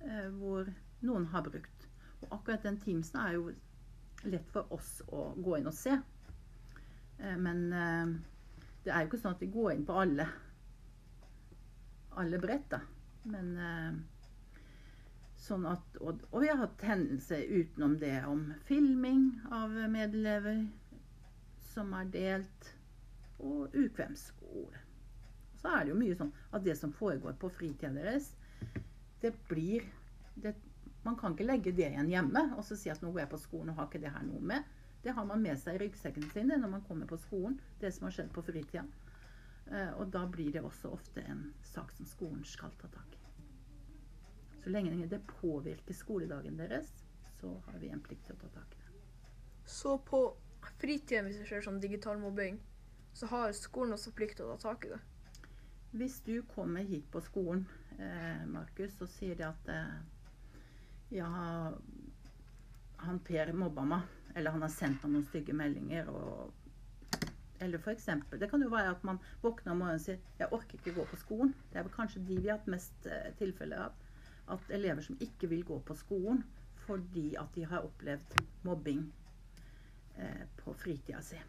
eh, 0.01 0.29
hvor 0.39 0.69
noen 1.05 1.27
har 1.31 1.45
brukt. 1.45 1.88
Og 2.24 2.34
akkurat 2.39 2.65
den 2.65 2.79
Teamsen 2.81 3.22
er 3.22 3.38
jo 3.38 3.51
lett 4.25 4.50
for 4.51 4.72
oss 4.74 4.98
å 5.13 5.29
gå 5.38 5.60
inn 5.60 5.69
og 5.69 5.77
se. 5.77 5.93
Eh, 7.19 7.38
men 7.38 7.67
eh, 7.74 8.15
det 8.86 8.93
er 8.93 9.03
jo 9.03 9.12
ikke 9.12 9.22
sånn 9.22 9.38
at 9.38 9.43
vi 9.45 9.51
går 9.53 9.75
inn 9.75 9.86
på 9.88 9.98
alle, 10.01 10.27
alle 12.22 12.41
brett, 12.41 12.67
da. 12.74 12.81
Men 13.31 13.53
eh, 13.57 14.01
sånn 15.46 15.66
at 15.70 16.00
og, 16.02 16.24
og 16.32 16.42
vi 16.42 16.50
har 16.50 16.60
hatt 16.64 16.84
hendelser 16.86 17.46
utenom 17.46 18.00
det 18.02 18.18
om 18.28 18.48
filming 18.68 19.28
av 19.54 19.74
medelever 19.94 20.66
som 21.75 21.92
er 21.98 22.10
delt, 22.12 22.70
og 23.44 23.74
ukvemsord. 23.75 24.78
Så 25.60 25.72
er 25.72 25.84
det 25.84 25.92
jo 25.92 25.98
mye 26.00 26.16
sånn 26.16 26.32
at 26.56 26.64
det 26.64 26.78
som 26.80 26.94
foregår 26.96 27.36
på 27.42 27.50
fritida 27.58 27.92
deres, 27.96 28.32
det 29.22 29.34
blir 29.50 29.84
det, 30.36 30.56
Man 31.06 31.18
kan 31.20 31.36
ikke 31.36 31.46
legge 31.46 31.72
det 31.78 31.92
igjen 31.92 32.08
hjemme 32.10 32.42
og 32.58 32.64
så 32.66 32.74
si 32.80 32.90
at 32.90 33.04
nå 33.04 33.12
går 33.14 33.22
jeg 33.22 33.30
på 33.36 33.38
skolen 33.44 33.70
og 33.70 33.78
har 33.78 33.90
ikke 33.90 34.02
det 34.02 34.14
her 34.16 34.24
noe 34.25 34.40
med. 34.42 34.64
Det 35.04 35.14
har 35.14 35.28
man 35.30 35.44
med 35.44 35.60
seg 35.62 35.78
i 35.78 35.84
ryggsekken 35.84 36.25
sin 36.34 36.50
når 36.50 36.72
man 36.72 36.86
kommer 36.88 37.06
på 37.06 37.20
skolen. 37.22 37.60
Det 37.78 37.92
som 37.94 38.08
har 38.08 38.16
skjedd 38.16 38.32
på 38.34 38.42
fritida. 38.48 38.82
Eh, 39.70 39.92
og 40.00 40.10
da 40.16 40.24
blir 40.25 40.50
det 40.56 40.66
også 40.66 40.90
ofte 40.98 41.22
en 41.30 41.52
sak 41.62 41.94
som 41.94 42.10
skolen 42.10 42.42
skal 42.50 42.74
ta 42.82 42.90
tak 42.90 43.14
i. 43.14 43.25
Så 44.65 44.72
lenge 44.74 45.05
det 45.05 45.19
påvirker 45.27 45.93
skoledagen 45.93 46.57
deres, 46.57 46.88
så 47.39 47.51
har 47.67 47.75
vi 47.77 47.91
en 47.93 48.00
plikt 48.01 48.24
til 48.25 48.34
å 48.34 48.39
ta 48.41 48.48
tak 48.55 48.72
i 48.74 48.79
det. 48.81 49.01
Så 49.69 49.91
på 50.01 50.22
fritiden, 50.81 51.27
hvis 51.27 51.38
det 51.38 51.45
skjer 51.45 51.62
sånn 51.67 51.77
digital 51.84 52.17
mobbing, 52.17 52.57
så 53.13 53.29
har 53.29 53.53
skolen 53.53 53.93
også 53.93 54.15
plikt 54.17 54.39
til 54.39 54.48
å 54.50 54.55
ta 54.55 54.72
tak 54.72 54.88
i 54.88 54.89
det. 54.95 54.98
Hvis 56.01 56.15
du 56.25 56.39
kommer 56.55 56.81
hit 56.81 57.05
på 57.13 57.22
skolen, 57.22 57.67
eh, 58.00 58.41
Markus, 58.50 58.98
og 59.05 59.12
sier 59.13 59.38
de 59.38 59.45
at 59.45 59.69
eh, 59.69 59.93
ja, 61.19 61.29
han 63.05 63.22
Per 63.29 63.53
mobba 63.53 63.86
meg, 63.86 64.10
Eller 64.34 64.51
han 64.51 64.65
har 64.65 64.74
sendt 64.74 65.05
meg 65.05 65.13
noen 65.13 65.27
stygge 65.29 65.53
meldinger. 65.53 66.10
Og, 66.10 67.29
eller 67.62 67.86
eksempel, 67.93 68.39
Det 68.39 68.50
kan 68.50 68.65
jo 68.65 68.74
være 68.74 68.98
at 68.98 69.05
man 69.05 69.22
våkner 69.45 69.72
om 69.72 69.86
morgenen 69.86 70.01
og 70.01 70.01
sier 70.01 70.17
'jeg 70.39 70.51
orker 70.51 70.81
ikke 70.81 70.98
gå 70.98 71.05
på 71.05 71.22
skolen'. 71.22 71.53
Det 71.69 71.77
er 71.79 71.84
vel 71.84 71.93
kanskje 71.93 72.25
de 72.25 72.41
vi 72.41 72.50
har 72.50 72.57
hatt 72.57 72.67
mest 72.67 73.05
eh, 73.05 73.31
tilfeller 73.38 73.77
av. 73.77 73.93
At 74.52 74.70
elever 74.70 75.02
som 75.02 75.18
ikke 75.20 75.50
vil 75.50 75.66
gå 75.66 75.80
på 75.86 75.96
skolen 75.98 76.44
fordi 76.86 77.36
at 77.42 77.56
de 77.56 77.64
har 77.66 77.86
opplevd 77.86 78.36
mobbing 78.64 79.14
eh, 80.18 80.44
på 80.60 80.74
fritida 80.78 81.22
si. 81.25 81.40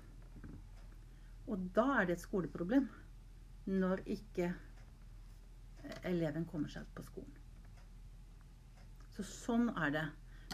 Og 1.47 1.67
da 1.77 1.85
er 2.01 2.09
det 2.09 2.17
et 2.17 2.25
skoleproblem 2.25 2.89
når 3.67 4.01
ikke 4.17 4.49
eh, 4.49 5.99
eleven 6.11 6.47
kommer 6.49 6.73
seg 6.73 6.89
på 6.97 7.05
skolen. 7.05 7.35
Så 9.17 9.25
sånn 9.29 9.69
er 9.77 9.93
det. 9.93 10.07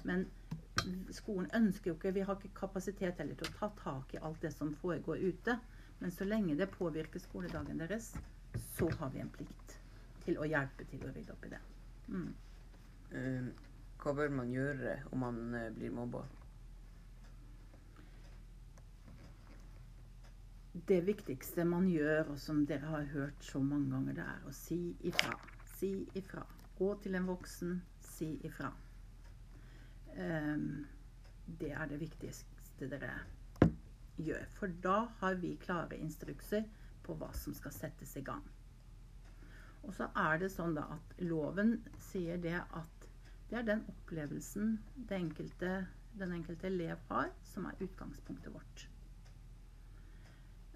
Men 0.08 0.26
skolen 1.14 1.50
ønsker 1.54 1.90
jo 1.90 1.96
ikke 1.96 2.14
Vi 2.16 2.24
har 2.26 2.38
ikke 2.38 2.58
kapasitet 2.58 3.18
heller 3.20 3.38
til 3.38 3.50
å 3.50 3.56
ta 3.58 3.70
tak 3.82 4.14
i 4.14 4.22
alt 4.22 4.42
det 4.42 4.52
som 4.54 4.74
foregår 4.82 5.22
ute. 5.22 5.58
Men 6.00 6.10
så 6.10 6.26
lenge 6.26 6.58
det 6.58 6.70
påvirker 6.74 7.22
skoledagen 7.22 7.78
deres, 7.78 8.12
så 8.74 8.88
har 8.98 9.12
vi 9.14 9.22
en 9.22 9.30
plikt 9.30 9.76
til 10.24 10.38
å 10.38 10.48
hjelpe 10.48 10.86
til 10.90 11.04
å 11.06 11.12
rydde 11.14 11.34
opp 11.34 11.46
i 11.46 11.52
det. 11.54 11.60
Mm. 12.08 12.30
Eh, 13.12 13.50
hva 14.02 14.14
bør 14.18 14.32
man 14.34 14.50
gjøre 14.50 14.96
om 15.12 15.22
man 15.22 15.42
eh, 15.54 15.68
blir 15.74 15.92
mobba? 15.94 16.24
Det 20.72 21.02
viktigste 21.04 21.66
man 21.68 21.86
gjør, 21.92 22.32
og 22.32 22.38
som 22.40 22.64
dere 22.66 22.88
har 22.88 23.04
hørt 23.12 23.44
så 23.44 23.60
mange 23.60 23.90
ganger, 23.92 24.16
det 24.16 24.24
er 24.24 24.46
å 24.48 24.54
si 24.56 24.80
ifra. 25.04 25.34
Si 25.76 25.92
ifra. 26.16 26.46
Gå 26.78 26.88
til 27.04 27.18
en 27.18 27.28
voksen, 27.28 27.76
si 28.00 28.30
ifra. 28.48 28.70
Um, 30.16 30.86
det 31.60 31.70
er 31.76 31.92
det 31.92 32.00
viktigste 32.00 32.88
dere 32.88 33.12
gjør. 34.16 34.48
For 34.56 34.72
da 34.84 34.96
har 35.20 35.36
vi 35.44 35.52
klare 35.60 36.00
instrukser 36.00 36.64
på 37.04 37.16
hva 37.20 37.28
som 37.36 37.54
skal 37.54 37.76
settes 37.76 38.16
i 38.16 38.24
gang. 38.24 38.42
Og 39.82 39.94
så 39.96 40.08
er 40.16 40.38
det 40.38 40.52
sånn 40.52 40.76
da 40.76 40.86
at 40.94 41.14
loven 41.22 41.76
sier 42.10 42.38
det 42.42 42.58
at 42.60 43.06
det 43.50 43.58
er 43.60 43.66
den 43.68 43.82
opplevelsen 43.90 44.76
det 44.94 45.18
enkelte, 45.18 45.72
den 46.18 46.32
enkelte 46.38 46.70
elev 46.70 47.00
har, 47.10 47.32
som 47.44 47.66
er 47.68 47.82
utgangspunktet 47.84 48.54
vårt. 48.54 48.86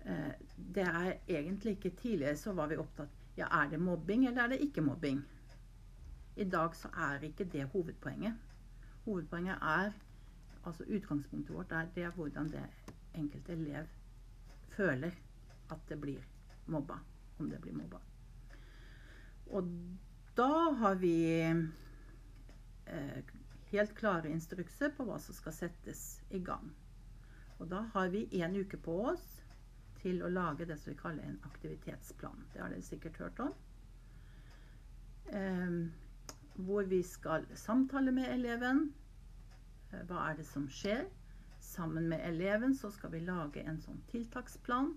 Eh, 0.05 0.33
det 0.57 0.85
er 0.85 1.15
egentlig 1.29 1.77
ikke 1.77 1.95
Tidligere 2.03 2.37
så 2.37 2.53
var 2.53 2.69
vi 2.71 2.77
opptatt 2.79 3.23
ja, 3.37 3.49
er 3.63 3.71
det 3.71 3.81
mobbing 3.81 4.27
eller 4.27 4.43
er 4.43 4.53
det 4.55 4.61
ikke 4.65 4.85
mobbing. 4.85 5.23
I 6.37 6.45
dag 6.45 6.77
så 6.77 6.89
er 6.89 7.25
ikke 7.25 7.45
det 7.53 7.65
hovedpoenget. 7.73 8.35
Hovedpoenget 9.05 9.57
er 9.63 9.93
altså 10.65 10.85
Utgangspunktet 10.89 11.55
vårt 11.55 11.73
er, 11.73 11.87
det 11.95 12.11
hvordan 12.15 12.49
det 12.53 12.65
enkelte 13.15 13.53
elev 13.53 13.87
føler 14.77 15.11
at 15.71 15.89
det 15.89 16.01
blir 16.01 16.21
mobba. 16.67 16.99
Om 17.39 17.51
det 17.51 17.61
blir 17.61 17.73
mobba. 17.73 18.01
Og 19.55 19.69
da 20.37 20.53
har 20.81 20.95
vi 21.01 21.15
eh, 22.87 23.21
helt 23.71 23.95
klare 23.99 24.31
instrukser 24.31 24.93
på 24.97 25.07
hva 25.07 25.19
som 25.23 25.37
skal 25.37 25.55
settes 25.55 26.05
i 26.35 26.41
gang. 26.45 26.71
Og 27.59 27.71
da 27.71 27.87
har 27.95 28.11
vi 28.13 28.27
én 28.37 28.57
uke 28.59 28.79
på 28.83 28.99
oss 29.13 29.27
til 30.03 30.21
å 30.23 30.31
lage 30.31 30.67
det 30.69 30.77
som 30.81 30.93
vi 30.93 30.99
kaller 31.01 31.25
en 31.25 31.39
aktivitetsplan. 31.49 32.45
Det 32.53 32.61
har 32.63 32.75
dere 32.75 32.85
sikkert 32.85 33.23
hørt 33.23 33.41
om. 33.47 33.55
Eh, 35.33 35.79
hvor 36.67 36.85
vi 36.89 37.03
skal 37.03 37.47
samtale 37.55 38.13
med 38.13 38.31
eleven. 38.35 38.91
Eh, 39.93 40.05
hva 40.09 40.29
er 40.31 40.39
det 40.41 40.47
som 40.49 40.69
skjer? 40.69 41.07
Sammen 41.61 42.09
med 42.13 42.23
eleven 42.29 42.77
så 42.77 42.93
skal 42.95 43.11
vi 43.17 43.25
lage 43.25 43.65
en 43.65 43.81
sånn 43.83 44.03
tiltaksplan. 44.13 44.93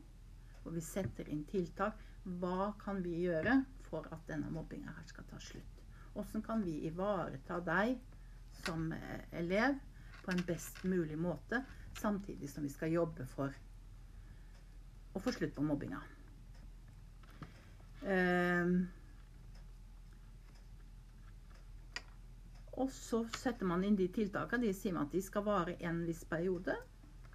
Hvor 0.63 0.75
vi 0.75 0.83
setter 0.83 1.29
inn 1.31 1.45
tiltak. 1.49 2.03
Hva 2.43 2.73
kan 2.83 2.99
vi 3.05 3.23
gjøre 3.23 3.61
for 3.89 4.07
at 4.13 4.25
denne 4.29 4.51
mobbinga 4.53 4.93
skal 5.09 5.27
ta 5.29 5.39
slutt? 5.43 5.83
Hvordan 6.13 6.45
kan 6.45 6.63
vi 6.65 6.79
ivareta 6.89 7.59
deg 7.65 7.97
som 8.65 8.91
eh, 8.91 9.39
elev 9.39 9.77
på 10.25 10.31
en 10.31 10.43
best 10.45 10.83
mulig 10.83 11.17
måte, 11.17 11.63
samtidig 11.97 12.49
som 12.49 12.63
vi 12.63 12.69
skal 12.69 12.91
jobbe 12.91 13.25
for 13.25 13.53
å 15.13 15.19
få 15.19 15.31
slutt 15.33 15.55
på 15.55 15.65
mobbinga. 15.65 16.01
Eh, 18.05 18.73
og 22.79 22.91
så 22.95 23.23
setter 23.35 23.67
man 23.67 23.83
inn 23.83 23.97
de 23.99 24.07
tiltakene. 24.13 24.69
De 24.69 24.75
sier 24.75 24.95
man 24.95 25.09
at 25.09 25.15
de 25.17 25.23
skal 25.25 25.47
vare 25.47 25.75
en 25.89 26.03
viss 26.07 26.23
periode. 26.29 26.77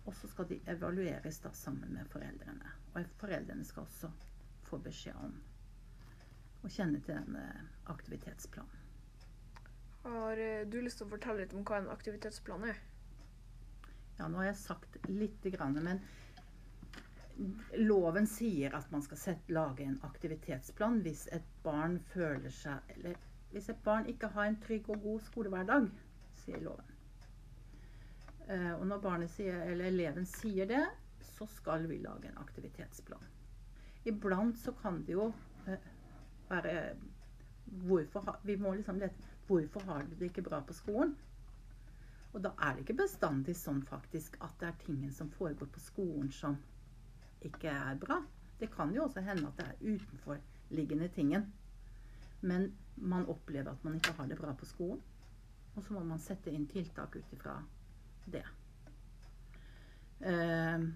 Og 0.04 0.14
så 0.16 0.28
skal 0.28 0.49
de 0.50 0.61
evalueres 0.68 1.40
da 1.40 1.50
sammen 1.56 1.92
med 1.96 2.08
foreldrene. 2.12 2.73
Og 2.94 3.11
foreldrene 3.20 3.64
skal 3.64 3.88
også 3.88 4.12
få 4.68 4.78
beskjed 4.84 5.16
om 5.20 5.34
å 6.64 6.73
kjenne 6.73 7.00
til 7.04 7.18
en 7.18 7.37
aktivitetsplan. 7.92 8.71
Har 10.04 10.40
eh, 10.40 10.66
du 10.68 10.80
lyst 10.83 11.00
til 11.00 11.09
å 11.09 11.14
fortelle 11.14 11.44
litt 11.44 11.54
om 11.56 11.64
hva 11.64 11.80
en 11.80 11.92
aktivitetsplan 11.92 12.66
er? 12.68 12.80
Ja, 14.18 14.28
nå 14.28 14.42
har 14.42 14.50
jeg 14.50 14.61
sagt 14.61 14.99
lite 15.09 15.50
grann, 15.54 15.78
men 15.85 16.02
loven 17.80 18.28
sier 18.30 18.76
at 18.76 18.90
man 18.94 19.02
skal 19.02 19.18
sette, 19.18 19.54
lage 19.56 19.83
en 19.83 19.97
aktivitetsplan 20.06 21.00
hvis 21.02 21.25
et 21.35 21.47
barn 21.64 21.97
føler 22.12 22.52
seg 22.54 22.92
Eller 22.94 23.16
hvis 23.50 23.73
et 23.73 23.80
barn 23.87 24.06
ikke 24.11 24.30
har 24.37 24.47
en 24.47 24.59
trygg 24.62 24.87
og 24.90 25.02
god 25.02 25.25
skolehverdag, 25.28 25.88
sier 26.42 26.62
loven. 26.62 26.92
Eh, 28.49 28.73
og 28.75 28.87
når 28.90 29.02
barnet 29.02 29.33
sier, 29.33 29.61
eller 29.71 29.88
eleven 29.88 30.26
sier 30.28 30.68
det, 30.68 30.83
så 31.35 31.47
skal 31.49 31.87
vi 31.88 32.00
lage 32.02 32.28
en 32.28 32.40
aktivitetsplan. 32.42 33.23
Iblant 34.11 34.59
så 34.61 34.75
kan 34.83 35.00
det 35.06 35.14
jo 35.14 35.30
være 36.51 36.95
hvorfor 37.85 38.39
Vi 38.45 38.57
må 38.57 38.75
liksom 38.75 38.99
lete 39.01 39.33
Hvorfor 39.47 39.81
har 39.81 40.03
du 40.03 40.15
det 40.19 40.31
ikke 40.31 40.43
bra 40.43 40.61
på 40.61 40.73
skolen? 40.73 41.17
Og 42.33 42.43
da 42.43 42.51
er 42.59 42.73
det 42.75 42.85
ikke 42.85 42.97
bestandig 43.03 43.55
sånn 43.59 43.83
faktisk 43.87 44.39
at 44.43 44.55
det 44.61 44.71
er 44.71 44.79
tingen 44.87 45.13
som 45.13 45.29
foregår 45.31 45.69
på 45.71 45.83
skolen 45.85 46.31
som 46.33 46.57
ikke 47.45 47.69
er 47.71 47.99
bra. 48.01 48.23
Det 48.59 48.71
kan 48.73 48.95
jo 48.95 49.05
også 49.05 49.23
hende 49.23 49.51
at 49.51 49.61
det 49.61 49.67
er 49.69 49.95
utenforliggende 49.95 51.09
tingen. 51.15 51.47
Men 52.41 52.73
man 52.97 53.29
opplever 53.29 53.71
at 53.71 53.85
man 53.85 54.01
ikke 54.01 54.17
har 54.17 54.27
det 54.27 54.41
bra 54.41 54.55
på 54.57 54.67
skolen. 54.67 55.03
Og 55.77 55.85
så 55.85 55.95
må 55.95 56.03
man 56.09 56.23
sette 56.23 56.51
inn 56.51 56.67
tiltak 56.71 57.17
ut 57.17 57.33
ifra 57.37 57.59
det. 58.31 58.45
Eh, 60.25 60.89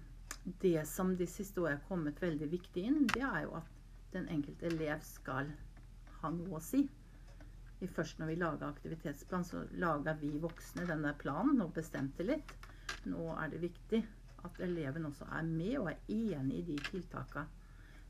det 0.63 0.87
som 0.87 1.15
de 1.17 1.27
siste 1.27 1.61
årene 1.61 1.77
er 1.77 1.87
kommet 1.87 2.21
veldig 2.21 2.51
viktig 2.51 2.85
inn, 2.89 3.03
det 3.13 3.23
er 3.23 3.43
jo 3.45 3.57
at 3.59 3.78
den 4.13 4.29
enkelte 4.33 4.67
elev 4.69 5.03
skal 5.05 5.51
ha 6.21 6.31
noe 6.35 6.57
å 6.57 6.63
si. 6.63 6.83
Først 7.95 8.19
når 8.19 8.31
vi 8.33 8.39
lager 8.41 8.67
aktivitetsplan, 8.67 9.45
så 9.47 9.63
lager 9.79 10.17
vi 10.19 10.33
voksne 10.43 10.87
denne 10.89 11.13
planen 11.21 11.61
og 11.63 11.75
bestemte 11.77 12.25
litt. 12.27 12.51
Nå 13.07 13.29
er 13.39 13.53
det 13.53 13.61
viktig 13.63 14.01
at 14.47 14.59
eleven 14.63 15.07
også 15.07 15.27
er 15.35 15.47
med 15.47 15.77
og 15.79 15.91
er 15.93 16.01
enig 16.11 16.61
i 16.61 16.67
de 16.73 16.77
tiltakene 16.89 17.47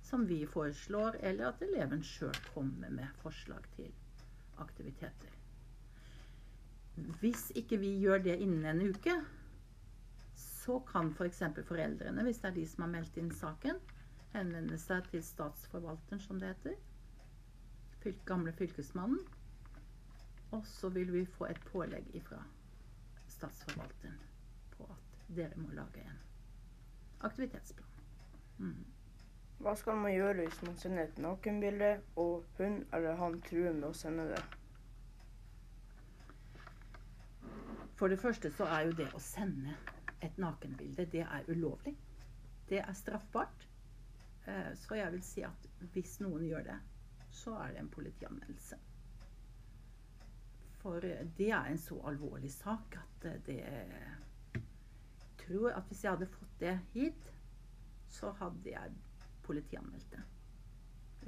som 0.09 0.23
vi 0.25 0.45
foreslår, 0.47 1.19
eller 1.19 1.51
at 1.51 1.61
eleven 1.61 2.01
sjøl 2.05 2.37
kommer 2.53 2.89
med 2.89 3.09
forslag 3.21 3.65
til 3.75 3.91
aktiviteter. 4.63 5.35
Hvis 7.19 7.49
ikke 7.59 7.77
vi 7.79 7.91
gjør 8.01 8.23
det 8.23 8.39
innen 8.41 8.65
en 8.65 8.89
uke, 8.89 9.13
så 10.39 10.79
kan 10.87 11.11
f.eks. 11.13 11.43
For 11.55 11.67
foreldrene, 11.73 12.23
hvis 12.25 12.41
det 12.41 12.49
er 12.49 12.57
de 12.57 12.65
som 12.67 12.85
har 12.85 12.93
meldt 12.95 13.19
inn 13.21 13.31
saken, 13.35 13.79
henvende 14.33 14.77
seg 14.77 15.07
til 15.11 15.23
statsforvalteren, 15.23 16.21
som 16.21 16.39
det 16.39 16.53
heter. 16.53 16.77
Fylk, 18.03 18.21
gamle 18.25 18.53
fylkesmannen. 18.53 19.19
Og 20.51 20.65
så 20.65 20.89
vil 20.89 21.13
vi 21.13 21.25
få 21.25 21.45
et 21.45 21.61
pålegg 21.71 22.15
fra 22.25 22.41
statsforvalteren 23.29 24.21
på 24.77 24.87
at 24.89 25.19
dere 25.35 25.57
må 25.61 25.69
lage 25.77 26.01
en 26.01 26.21
aktivitetsplan. 27.21 27.99
Mm. 28.57 28.85
Hva 29.59 29.75
skal 29.75 29.99
man 29.99 30.13
gjøre 30.15 30.45
hvis 30.45 30.61
man 30.63 30.77
sender 30.79 31.03
et 31.03 31.17
nakenbilde, 31.19 31.91
og 32.15 32.45
hun 32.57 32.79
eller 32.93 33.19
han 33.19 33.41
truer 33.45 33.75
med 33.75 33.89
å 33.91 33.93
sende 33.93 34.29
det? 34.31 34.41
For 37.99 38.07
det 38.07 38.19
første 38.19 38.51
så 38.55 38.65
er 38.71 38.87
jo 38.87 38.95
det 38.95 39.09
å 39.13 39.19
sende 39.19 39.75
et 40.23 40.37
nakenbilde, 40.39 41.05
det 41.11 41.25
er 41.25 41.49
ulovlig. 41.51 41.97
Det 42.69 42.79
er 42.79 42.93
straffbart. 42.95 43.68
Eh, 44.49 44.71
så 44.75 44.97
jeg 44.97 45.11
vil 45.13 45.25
si 45.25 45.43
at 45.45 45.67
hvis 45.93 46.19
noen 46.23 46.45
gjør 46.47 46.65
det, 46.71 46.77
så 47.31 47.53
er 47.61 47.73
det 47.75 47.83
en 47.83 47.91
politianmeldelse. 47.93 48.79
For 50.79 51.03
det 51.37 51.49
er 51.51 51.67
en 51.69 51.81
så 51.81 51.99
alvorlig 52.07 52.51
sak 52.53 52.95
at 52.97 53.27
det 53.45 53.57
jeg 53.59 54.63
tror 55.43 55.73
at 55.75 55.87
hvis 55.89 56.03
jeg 56.03 56.13
hadde 56.13 56.29
fått 56.31 56.59
det 56.61 56.75
hit, 56.93 57.31
så 58.09 58.31
hadde 58.39 58.71
jeg 58.71 58.93
politianmeldt 59.43 60.11
det. 60.13 60.21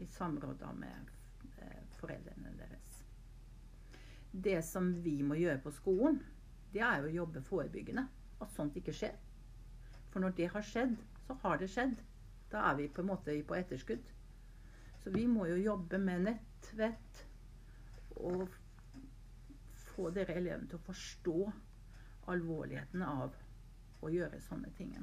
I 0.01 0.05
samråd 0.07 0.63
med 0.77 1.11
eh, 1.57 1.81
foreldrene 1.99 2.53
deres. 2.57 3.01
Det 4.31 4.61
som 4.65 4.93
vi 5.03 5.21
må 5.21 5.35
gjøre 5.35 5.59
på 5.61 5.73
skolen, 5.75 6.21
det 6.73 6.81
er 6.85 7.01
jo 7.01 7.09
å 7.09 7.15
jobbe 7.19 7.43
forebyggende. 7.43 8.07
at 8.41 8.53
sånt 8.55 8.77
ikke 8.79 8.93
skjer. 8.93 9.17
For 10.09 10.19
når 10.19 10.31
det 10.37 10.47
har 10.49 10.63
skjedd, 10.65 10.95
så 11.27 11.35
har 11.43 11.59
det 11.61 11.67
skjedd. 11.69 11.99
Da 12.51 12.65
er 12.72 12.75
vi 12.79 12.88
på 12.91 13.01
en 13.03 13.12
måte 13.12 13.36
på 13.48 13.55
etterskudd. 13.55 14.10
Så 15.03 15.10
vi 15.15 15.25
må 15.27 15.46
jo 15.50 15.58
jobbe 15.58 15.98
med 15.98 16.25
nettvett 16.27 17.22
og 18.22 18.50
få 19.91 20.10
dere 20.15 20.36
elevene 20.38 20.67
til 20.70 20.77
å 20.77 20.86
forstå 20.86 21.38
alvorligheten 22.31 23.01
av 23.05 23.34
å 24.01 24.12
gjøre 24.13 24.39
sånne 24.46 24.70
ting. 24.77 24.93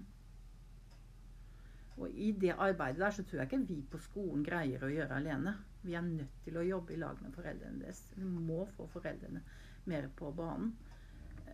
Og 1.98 2.14
i 2.14 2.30
det 2.38 2.52
arbeidet 2.54 3.00
der 3.02 3.14
så 3.16 3.24
tror 3.26 3.40
jeg 3.42 3.48
ikke 3.50 3.64
vi 3.72 3.78
på 3.90 3.98
skolen 4.02 4.44
greier 4.46 4.84
å 4.86 4.90
gjøre 4.92 5.18
alene. 5.18 5.56
Vi 5.82 5.96
er 5.98 6.04
nødt 6.06 6.38
til 6.44 6.58
å 6.60 6.66
jobbe 6.66 6.94
i 6.94 7.00
lag 7.00 7.18
med 7.24 7.34
foreldrene 7.34 7.82
deres. 7.82 8.04
Vi 8.14 8.22
må 8.28 8.64
få 8.76 8.86
foreldrene 8.92 9.42
mer 9.90 10.06
på 10.18 10.30
banen 10.36 10.70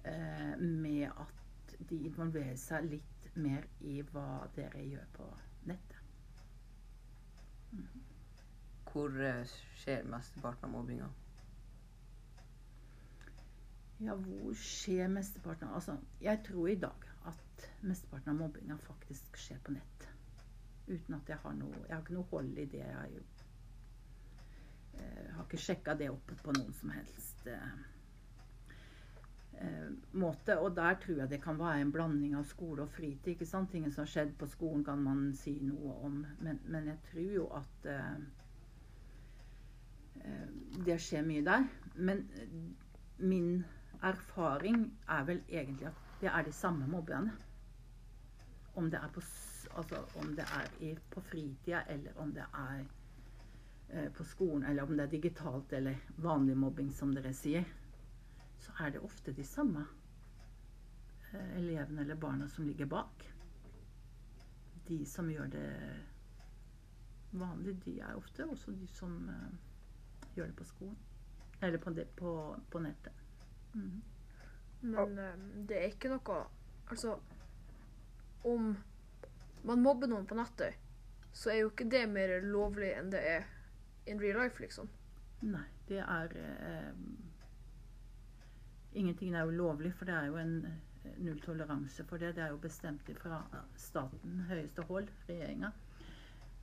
eh, 0.03 0.53
med 0.61 1.09
at 1.09 1.77
de 1.89 2.03
involverer 2.11 2.59
seg 2.61 2.91
litt 2.93 3.31
mer 3.41 3.65
i 3.81 4.03
hva 4.13 4.45
dere 4.57 4.85
gjør 4.85 5.09
på 5.17 5.31
nettet. 5.71 6.01
Hvor 8.93 9.21
eh, 9.27 9.43
skjer 9.81 10.05
mesteparten 10.07 10.69
av 10.69 10.75
mobbinga? 10.77 11.09
Ja, 14.05 14.15
hvor 14.15 14.55
skjer 14.59 15.09
mesteparten 15.11 15.69
av 15.69 15.81
Altså, 15.81 15.97
jeg 16.23 16.43
tror 16.47 16.69
i 16.71 16.77
dag 16.79 17.09
at 17.31 17.67
mesteparten 17.83 18.31
av 18.35 18.39
mobbinga 18.43 18.77
faktisk 18.87 19.39
skjer 19.41 19.59
på 19.67 19.75
nett. 19.75 20.07
Uten 20.87 21.17
at 21.17 21.29
jeg 21.33 21.41
har 21.43 21.57
noe 21.59 21.75
Jeg 21.89 21.95
har 21.95 22.05
ikke 22.05 22.19
noe 22.19 22.31
hold 22.31 22.59
i 22.59 22.69
det. 22.71 22.85
Jeg 22.85 23.25
eh, 25.01 25.35
har 25.35 25.45
ikke 25.47 25.63
sjekka 25.67 25.97
det 25.99 26.11
opp 26.13 26.35
på 26.45 26.55
noen 26.59 26.75
som 26.79 26.95
helst 26.95 27.47
eh, 27.51 27.94
måte. 30.13 30.59
Og 30.59 30.77
der 30.77 30.95
tror 31.03 31.17
jeg 31.17 31.31
det 31.31 31.43
kan 31.43 31.59
være 31.59 31.81
en 31.81 31.93
blanding 31.93 32.35
av 32.37 32.45
skole 32.45 32.83
og 32.83 32.89
fritid. 32.89 33.35
ikke 33.35 33.47
sant? 33.47 33.71
Ting 33.71 33.87
som 33.93 34.03
har 34.03 34.11
skjedd 34.11 34.35
på 34.39 34.47
skolen, 34.47 34.85
kan 34.85 35.03
man 35.03 35.33
si 35.37 35.59
noe 35.63 35.95
om. 36.07 36.25
Men, 36.41 36.61
men 36.65 36.89
jeg 36.93 36.99
tror 37.11 37.31
jo 37.35 37.47
at 37.61 37.89
eh, 37.91 38.17
eh, 40.25 40.49
det 40.87 41.01
skjer 41.01 41.27
mye 41.27 41.45
der. 41.45 41.69
Men 41.95 42.27
eh, 42.35 42.59
min 43.19 43.65
erfaring 44.03 44.93
er 45.09 45.25
vel 45.25 45.43
egentlig 45.49 45.87
at 45.87 46.05
det 46.21 46.31
er 46.33 46.43
de 46.43 46.53
samme 46.53 46.87
mobberne. 46.87 47.33
Om 48.75 48.91
det 48.91 48.99
er 48.99 49.09
på, 49.15 49.23
altså, 49.77 50.03
om 50.19 50.35
det 50.37 50.45
er 50.45 50.69
i, 50.81 50.97
på 51.11 51.21
fritida, 51.21 51.85
eller 51.89 52.13
om 52.17 52.33
det 52.35 52.45
er 52.55 52.85
eh, 53.91 54.13
på 54.13 54.25
skolen, 54.25 54.65
eller 54.65 54.83
om 54.83 54.97
det 54.97 55.07
er 55.07 55.11
digitalt 55.11 55.73
eller 55.73 55.95
vanlig 56.17 56.57
mobbing, 56.57 56.93
som 56.93 57.15
dere 57.15 57.33
sier, 57.33 57.65
så 58.65 58.73
er 58.81 58.95
det 58.95 59.05
ofte 59.05 59.33
de 59.37 59.45
samme 59.45 59.85
eh, 61.33 61.57
elevene 61.59 62.05
eller 62.05 62.21
barna 62.21 62.49
som 62.49 62.67
ligger 62.67 62.89
bak. 62.89 63.27
De 64.89 65.01
som 65.09 65.29
gjør 65.31 65.51
det 65.53 65.69
vanlig, 67.35 67.77
de 67.85 67.99
er 68.01 68.17
ofte 68.17 68.47
også 68.49 68.73
de 68.79 68.89
som 68.95 69.29
eh, 69.29 69.53
gjør 70.37 70.51
det 70.51 70.57
på 70.57 70.69
skolen. 70.69 70.99
Eller 71.61 71.79
på, 71.79 71.91
det, 71.91 72.09
på, 72.17 72.57
på 72.71 72.81
nettet. 72.83 73.25
Mm. 73.75 74.03
Men 74.81 75.19
eh, 75.19 75.47
det 75.69 75.81
er 75.81 75.93
ikke 75.93 76.13
noe 76.13 76.45
Altså, 76.93 77.15
om 78.45 78.75
man 79.65 79.81
mobber 79.81 80.11
noen 80.11 80.27
på 80.29 80.37
nettet, 80.37 80.77
så 81.33 81.49
er 81.51 81.63
jo 81.63 81.71
ikke 81.71 81.87
det 81.89 82.03
mer 82.13 82.35
lovlig 82.45 82.91
enn 82.93 83.09
det 83.15 83.23
er 83.25 83.47
in 84.07 84.21
real 84.21 84.43
life, 84.43 84.61
liksom. 84.61 84.91
Nei, 85.49 85.65
det 85.89 86.03
er 86.05 86.35
eh, 86.37 86.91
Ingenting 88.95 89.35
er 89.35 89.43
jo 89.43 89.51
lovlig, 89.51 89.91
for 89.99 90.07
det 90.07 90.15
er 90.15 90.29
jo 90.31 90.37
en 90.39 90.53
eh, 90.67 91.15
nulltoleranse 91.19 92.05
for 92.07 92.23
det. 92.23 92.35
Det 92.37 92.45
er 92.45 92.53
jo 92.53 92.61
bestemt 92.63 93.09
fra 93.19 93.41
staten, 93.77 94.45
høyeste 94.47 94.85
hold, 94.87 95.09
regjeringa. 95.29 95.73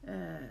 Eh, 0.07 0.45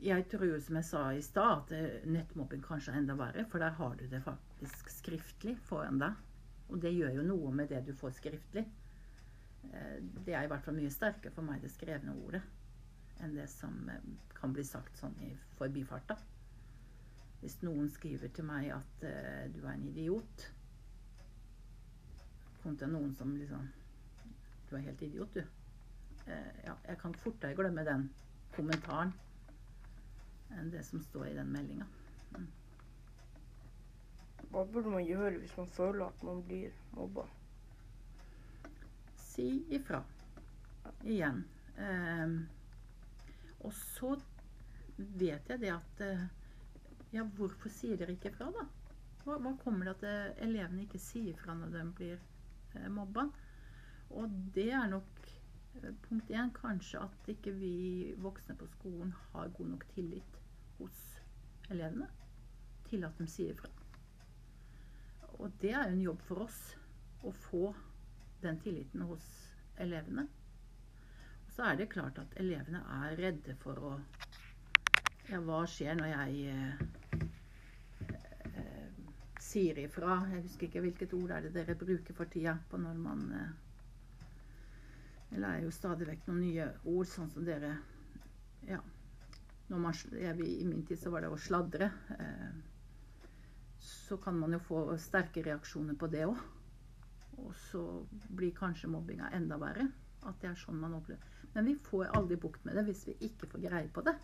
jeg 0.00 0.28
tror 0.30 0.46
jo, 0.46 0.60
som 0.62 0.78
jeg 0.78 0.86
sa 0.86 1.00
i 1.12 1.24
stad, 1.26 1.64
at 1.64 1.72
eh, 1.74 2.06
nettmobbing 2.06 2.62
kanskje 2.62 2.94
er 2.94 3.00
enda 3.00 3.16
verre, 3.18 3.44
for 3.50 3.62
der 3.62 3.74
har 3.80 3.96
du 3.98 4.04
det 4.12 4.22
faktisk 4.22 4.92
skriftlig 4.94 5.56
foran 5.66 5.98
deg. 6.04 6.22
Og 6.70 6.78
det 6.84 6.94
gjør 6.94 7.18
jo 7.18 7.26
noe 7.26 7.50
med 7.50 7.74
det 7.74 7.82
du 7.88 7.90
får 7.98 8.14
skriftlig. 8.20 8.62
Det 9.60 10.32
er 10.32 10.46
i 10.46 10.48
hvert 10.48 10.62
fall 10.64 10.76
mye 10.78 10.92
sterkere 10.94 11.34
for 11.34 11.44
meg, 11.44 11.58
det 11.60 11.68
skrevne 11.74 12.14
ordet, 12.22 12.40
enn 13.20 13.34
det 13.34 13.48
som 13.50 13.74
kan 14.38 14.54
bli 14.54 14.62
sagt 14.64 14.96
sånn 14.96 15.18
i 15.26 15.32
forbifarta. 15.58 16.14
Hvis 17.42 17.58
noen 17.66 17.90
skriver 17.92 18.30
til 18.32 18.46
meg 18.48 18.70
at 18.72 19.04
du 19.52 19.58
er 19.66 19.74
en 19.74 19.84
idiot, 19.90 20.46
kontra 22.62 22.88
noen 22.90 23.14
som 23.18 23.36
liksom 23.36 23.68
Du 24.70 24.76
er 24.76 24.84
helt 24.86 25.02
idiot, 25.02 25.34
du. 25.34 25.40
Eh, 26.30 26.50
ja, 26.64 26.76
jeg 26.86 26.98
kan 27.00 27.14
fortere 27.18 27.56
glemme 27.58 27.82
den 27.86 28.04
kommentaren 28.54 29.10
enn 30.54 30.70
det 30.70 30.84
som 30.86 31.02
står 31.02 31.26
i 31.30 31.34
den 31.34 31.50
meldinga. 31.50 31.86
Hva 34.50 34.64
burde 34.66 34.90
man 34.90 35.04
gjøre 35.06 35.38
hvis 35.38 35.54
man 35.58 35.68
føler 35.70 36.06
at 36.08 36.22
man 36.26 36.40
blir 36.46 36.74
mobba? 36.96 37.26
Si 39.30 39.46
ifra. 39.70 40.02
Igjen. 41.06 41.44
Eh, 41.78 42.34
og 43.60 43.72
så 43.76 44.16
vet 44.96 45.48
jeg 45.48 45.62
det 45.62 45.72
at 45.74 46.04
eh, 46.04 46.28
Ja, 47.10 47.24
hvorfor 47.36 47.72
sier 47.74 47.98
dere 47.98 48.14
ikke 48.14 48.30
fra, 48.34 48.46
da? 48.54 48.66
Hva, 49.24 49.38
hva 49.42 49.50
kommer 49.64 49.88
det 49.88 49.94
at 49.96 50.04
eh, 50.06 50.44
elevene 50.46 50.84
ikke 50.84 51.00
sier 51.02 51.38
fra 51.38 51.56
når 51.58 51.72
de 51.74 51.80
blir 51.98 52.12
eh, 52.16 52.39
mobba? 52.90 53.26
Og 54.10 54.30
det 54.54 54.70
er 54.74 54.88
nok 54.90 55.26
eh, 55.82 55.92
punkt 56.06 56.30
én 56.30 56.52
kanskje 56.54 57.02
at 57.04 57.30
ikke 57.34 57.52
vi 57.54 57.74
voksne 58.18 58.56
på 58.58 58.66
skolen 58.76 59.12
har 59.32 59.52
god 59.58 59.74
nok 59.74 59.86
tillit 59.94 60.40
hos 60.78 60.98
elevene 61.70 62.08
til 62.88 63.04
at 63.06 63.18
de 63.18 63.26
sier 63.30 63.54
fra. 63.54 63.70
Og 65.38 65.52
det 65.62 65.70
er 65.72 65.88
jo 65.88 65.96
en 65.96 66.02
jobb 66.08 66.22
for 66.26 66.44
oss 66.46 66.60
å 67.24 67.32
få 67.46 67.70
den 68.42 68.58
tilliten 68.60 69.04
hos 69.08 69.26
elevene. 69.80 70.26
Og 71.46 71.52
så 71.54 71.70
er 71.70 71.78
det 71.80 71.90
klart 71.92 72.18
at 72.18 72.34
elevene 72.40 72.82
er 73.02 73.18
redde 73.20 73.56
for 73.62 73.78
å 73.90 73.98
Ja, 75.30 75.38
hva 75.46 75.60
skjer 75.68 75.94
når 75.94 76.08
jeg 76.10 76.38
eh, 76.50 76.70
eh, 76.74 76.99
sier 79.50 79.78
ifra? 79.82 80.20
Jeg 80.30 80.44
husker 80.46 80.68
ikke 80.68 80.84
hvilket 80.84 81.16
ord 81.18 81.34
er 81.34 81.46
det 81.46 81.52
dere 81.56 81.78
bruker 81.78 82.16
for 82.16 82.30
tida 82.30 82.56
på 82.70 82.78
når 82.80 83.02
man 83.02 83.26
Eller 85.30 85.48
er 85.48 85.64
jo 85.64 85.74
stadig 85.74 86.08
vekk 86.08 86.26
noen 86.26 86.40
nye 86.42 86.66
ord, 86.84 87.06
sånn 87.06 87.30
som 87.30 87.46
dere 87.46 87.76
Ja. 88.68 88.80
Man, 89.70 89.94
jeg, 90.18 90.34
I 90.42 90.64
min 90.66 90.82
tid 90.86 90.98
så 90.98 91.12
var 91.14 91.22
det 91.22 91.28
å 91.30 91.36
sladre. 91.38 91.86
Eh, 92.16 92.56
så 93.80 94.16
kan 94.16 94.34
man 94.38 94.56
jo 94.56 94.58
få 94.58 94.80
sterke 94.98 95.44
reaksjoner 95.46 95.94
på 95.94 96.08
det 96.10 96.24
òg. 96.26 96.40
Og 97.38 97.54
så 97.70 97.82
blir 98.28 98.50
kanskje 98.56 98.90
mobbinga 98.90 99.30
enda 99.36 99.60
verre. 99.62 99.86
At 100.26 100.42
det 100.42 100.50
er 100.50 100.58
sånn 100.58 100.80
man 100.82 100.98
opplever. 100.98 101.22
Men 101.54 101.70
vi 101.70 101.76
får 101.86 102.10
aldri 102.18 102.36
bukt 102.42 102.66
med 102.66 102.76
det 102.76 102.84
hvis 102.88 103.06
vi 103.08 103.16
ikke 103.30 103.48
får 103.52 103.64
greie 103.68 103.88
på 103.94 104.04
det. 104.06 104.16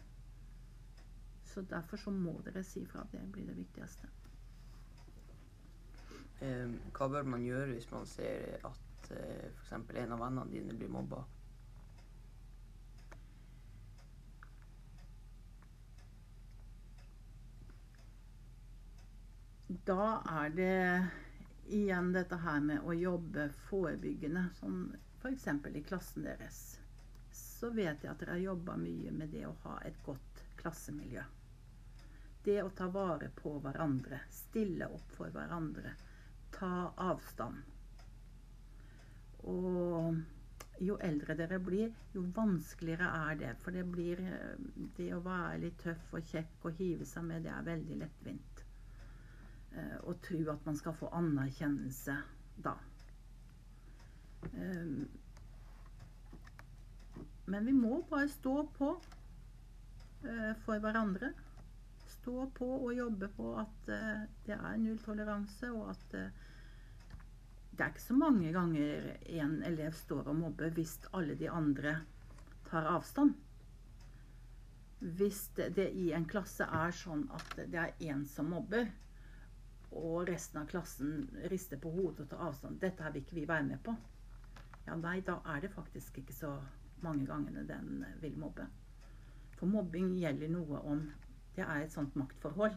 Så 1.46 1.62
derfor 1.62 2.02
så 2.02 2.10
må 2.10 2.36
dere 2.44 2.64
si 2.66 2.84
fra. 2.90 3.06
Det 3.12 3.22
blir 3.32 3.46
det 3.46 3.56
viktigste. 3.56 4.10
Eh, 6.40 6.68
hva 6.92 7.08
bør 7.08 7.28
man 7.32 7.44
gjøre 7.44 7.70
hvis 7.72 7.88
man 7.92 8.04
ser 8.08 8.58
at 8.68 9.10
eh, 9.16 9.46
f.eks. 9.48 9.72
en 9.72 10.12
av 10.16 10.20
vennene 10.20 10.50
dine 10.52 10.76
blir 10.76 10.92
mobba? 10.92 11.22
Da 19.86 20.20
er 20.42 20.52
det 20.54 20.74
igjen 21.78 22.12
dette 22.14 22.36
her 22.44 22.60
med 22.62 22.84
å 22.84 22.94
jobbe 22.94 23.48
forebyggende. 23.68 24.44
som 24.60 24.92
f.eks. 25.22 25.46
i 25.74 25.82
klassen 25.82 26.22
deres. 26.28 26.78
Så 27.32 27.70
vet 27.70 28.04
jeg 28.04 28.12
at 28.12 28.20
dere 28.20 28.36
har 28.36 28.44
jobba 28.44 28.76
mye 28.76 29.10
med 29.10 29.32
det 29.32 29.46
å 29.48 29.56
ha 29.64 29.78
et 29.88 29.96
godt 30.04 30.44
klassemiljø. 30.60 31.24
Det 32.44 32.60
å 32.62 32.70
ta 32.70 32.86
vare 32.92 33.30
på 33.34 33.56
hverandre, 33.64 34.20
stille 34.30 34.86
opp 34.86 35.16
for 35.16 35.32
hverandre, 35.34 35.96
ta 36.56 36.72
avstand. 37.06 37.62
Og 39.46 40.16
jo 40.82 40.96
eldre 41.00 41.36
dere 41.38 41.58
blir, 41.62 41.92
jo 42.14 42.24
vanskeligere 42.36 43.10
er 43.30 43.38
det. 43.42 43.52
For 43.62 43.76
det 43.76 43.84
blir 43.92 44.20
eh, 44.24 44.56
det 44.98 45.10
å 45.16 45.22
være 45.24 45.60
litt 45.62 45.78
tøff 45.84 46.16
og 46.16 46.32
kjekk 46.32 46.66
og 46.68 46.80
hive 46.80 47.06
seg 47.08 47.28
med, 47.28 47.46
det 47.46 47.52
er 47.54 47.68
veldig 47.70 48.00
lettvint. 48.04 48.64
Å 49.76 50.08
Og 50.08 50.20
tro 50.24 50.38
at 50.48 50.62
man 50.64 50.76
skal 50.78 50.94
få 50.96 51.10
anerkjennelse 51.12 52.14
da. 52.64 52.72
Eh, 54.56 54.92
Men 57.46 57.66
vi 57.66 57.72
må 57.72 58.00
bare 58.10 58.28
stå 58.28 58.54
på 58.74 58.88
eh, 60.26 60.54
for 60.64 60.82
hverandre. 60.82 61.30
Stå 62.26 62.48
på 62.50 62.66
og 62.66 62.88
jobbe 62.90 63.28
på 63.36 63.52
at 63.54 63.90
eh, 63.94 64.22
det 64.48 64.54
er 64.56 64.78
nulltoleranse, 64.82 65.68
og 65.70 65.92
at 65.92 66.14
eh, 66.18 66.38
det 67.70 67.84
er 67.84 67.90
ikke 67.92 68.02
så 68.02 68.14
mange 68.18 68.48
ganger 68.50 69.04
en 69.30 69.52
elev 69.68 69.92
står 69.94 70.32
og 70.32 70.34
mobber 70.34 70.72
hvis 70.74 70.96
alle 71.14 71.36
de 71.38 71.46
andre 71.46 71.92
tar 72.66 72.88
avstand. 72.90 73.36
Hvis 74.98 75.44
det, 75.54 75.84
i 75.94 76.08
en 76.18 76.26
klasse 76.26 76.66
er 76.66 76.96
sånn 76.98 77.22
at 77.36 77.54
det 77.60 77.78
er 77.78 78.02
én 78.10 78.24
som 78.26 78.50
mobber, 78.50 78.88
og 79.92 80.26
resten 80.26 80.64
av 80.64 80.66
klassen 80.72 81.28
rister 81.52 81.78
på 81.78 81.92
hodet 81.94 82.24
og 82.24 82.32
tar 82.32 82.42
avstand 82.48 82.80
Dette 82.82 83.06
her 83.06 83.14
vil 83.14 83.22
ikke 83.22 83.36
vi 83.38 83.44
være 83.52 83.68
med 83.68 83.84
på. 83.86 83.94
Ja, 84.88 84.96
nei, 84.98 85.20
da 85.22 85.38
er 85.54 85.62
det 85.62 85.70
faktisk 85.76 86.18
ikke 86.24 86.34
så 86.34 86.56
mange 87.06 87.22
gangene 87.30 87.62
den 87.70 88.02
vil 88.18 88.34
mobbe. 88.34 88.66
For 89.60 89.70
mobbing 89.70 90.16
gjelder 90.18 90.50
noe 90.50 90.82
om 90.90 91.06
Det 91.56 91.64
er 91.64 91.82
et 91.82 91.92
sånt 91.92 92.16
maktforhold. 92.16 92.76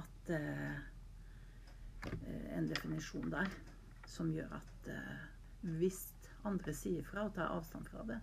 At 0.00 0.32
eh, 0.34 0.80
En 2.56 2.66
definisjon 2.66 3.30
der 3.30 3.50
som 4.10 4.32
gjør 4.34 4.56
at 4.56 4.88
eh, 4.90 5.20
hvis 5.78 6.00
andre 6.44 6.74
sier 6.74 7.04
fra 7.06 7.28
og 7.28 7.36
tar 7.36 7.52
avstand 7.54 7.86
fra 7.86 8.02
det, 8.08 8.18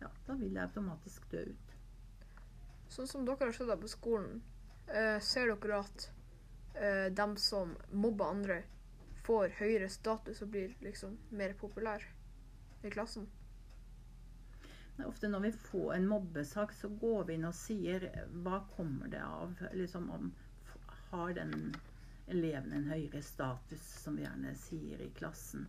ja, 0.00 0.08
da 0.26 0.36
vil 0.40 0.54
det 0.54 0.62
automatisk 0.62 1.26
dø 1.32 1.42
ut. 1.50 1.74
Sånn 2.88 3.10
som 3.10 3.26
dere 3.28 3.50
har 3.50 3.52
sett 3.56 3.80
på 3.82 3.90
skolen, 3.92 4.40
eh, 4.88 5.18
ser 5.20 5.52
dere 5.52 5.82
at 5.84 6.08
eh, 6.74 7.06
dem 7.12 7.36
som 7.36 7.76
mobber 7.92 8.32
andre, 8.32 8.62
får 9.24 9.54
høyere 9.60 9.88
status 9.88 10.42
og 10.44 10.50
blir 10.52 10.74
liksom 10.84 11.16
mer 11.32 11.54
populær 11.60 12.02
i 12.84 12.90
klassen? 12.92 13.28
Ofte 15.02 15.28
når 15.28 15.40
vi 15.40 15.52
får 15.52 15.94
en 15.94 16.06
mobbesak, 16.08 16.72
så 16.72 16.88
går 16.88 17.24
vi 17.24 17.34
inn 17.34 17.48
og 17.48 17.56
sier 17.58 18.06
hva 18.44 18.60
kommer 18.76 19.10
det 19.10 19.22
av? 19.26 19.56
Liksom 19.74 20.10
om 20.10 20.32
Har 21.10 21.34
den 21.34 21.74
eleven 22.26 22.72
en 22.72 22.86
høyere 22.90 23.22
status, 23.22 23.82
som 24.02 24.16
vi 24.16 24.24
gjerne 24.24 24.54
sier 24.58 25.02
i 25.02 25.10
klassen? 25.14 25.66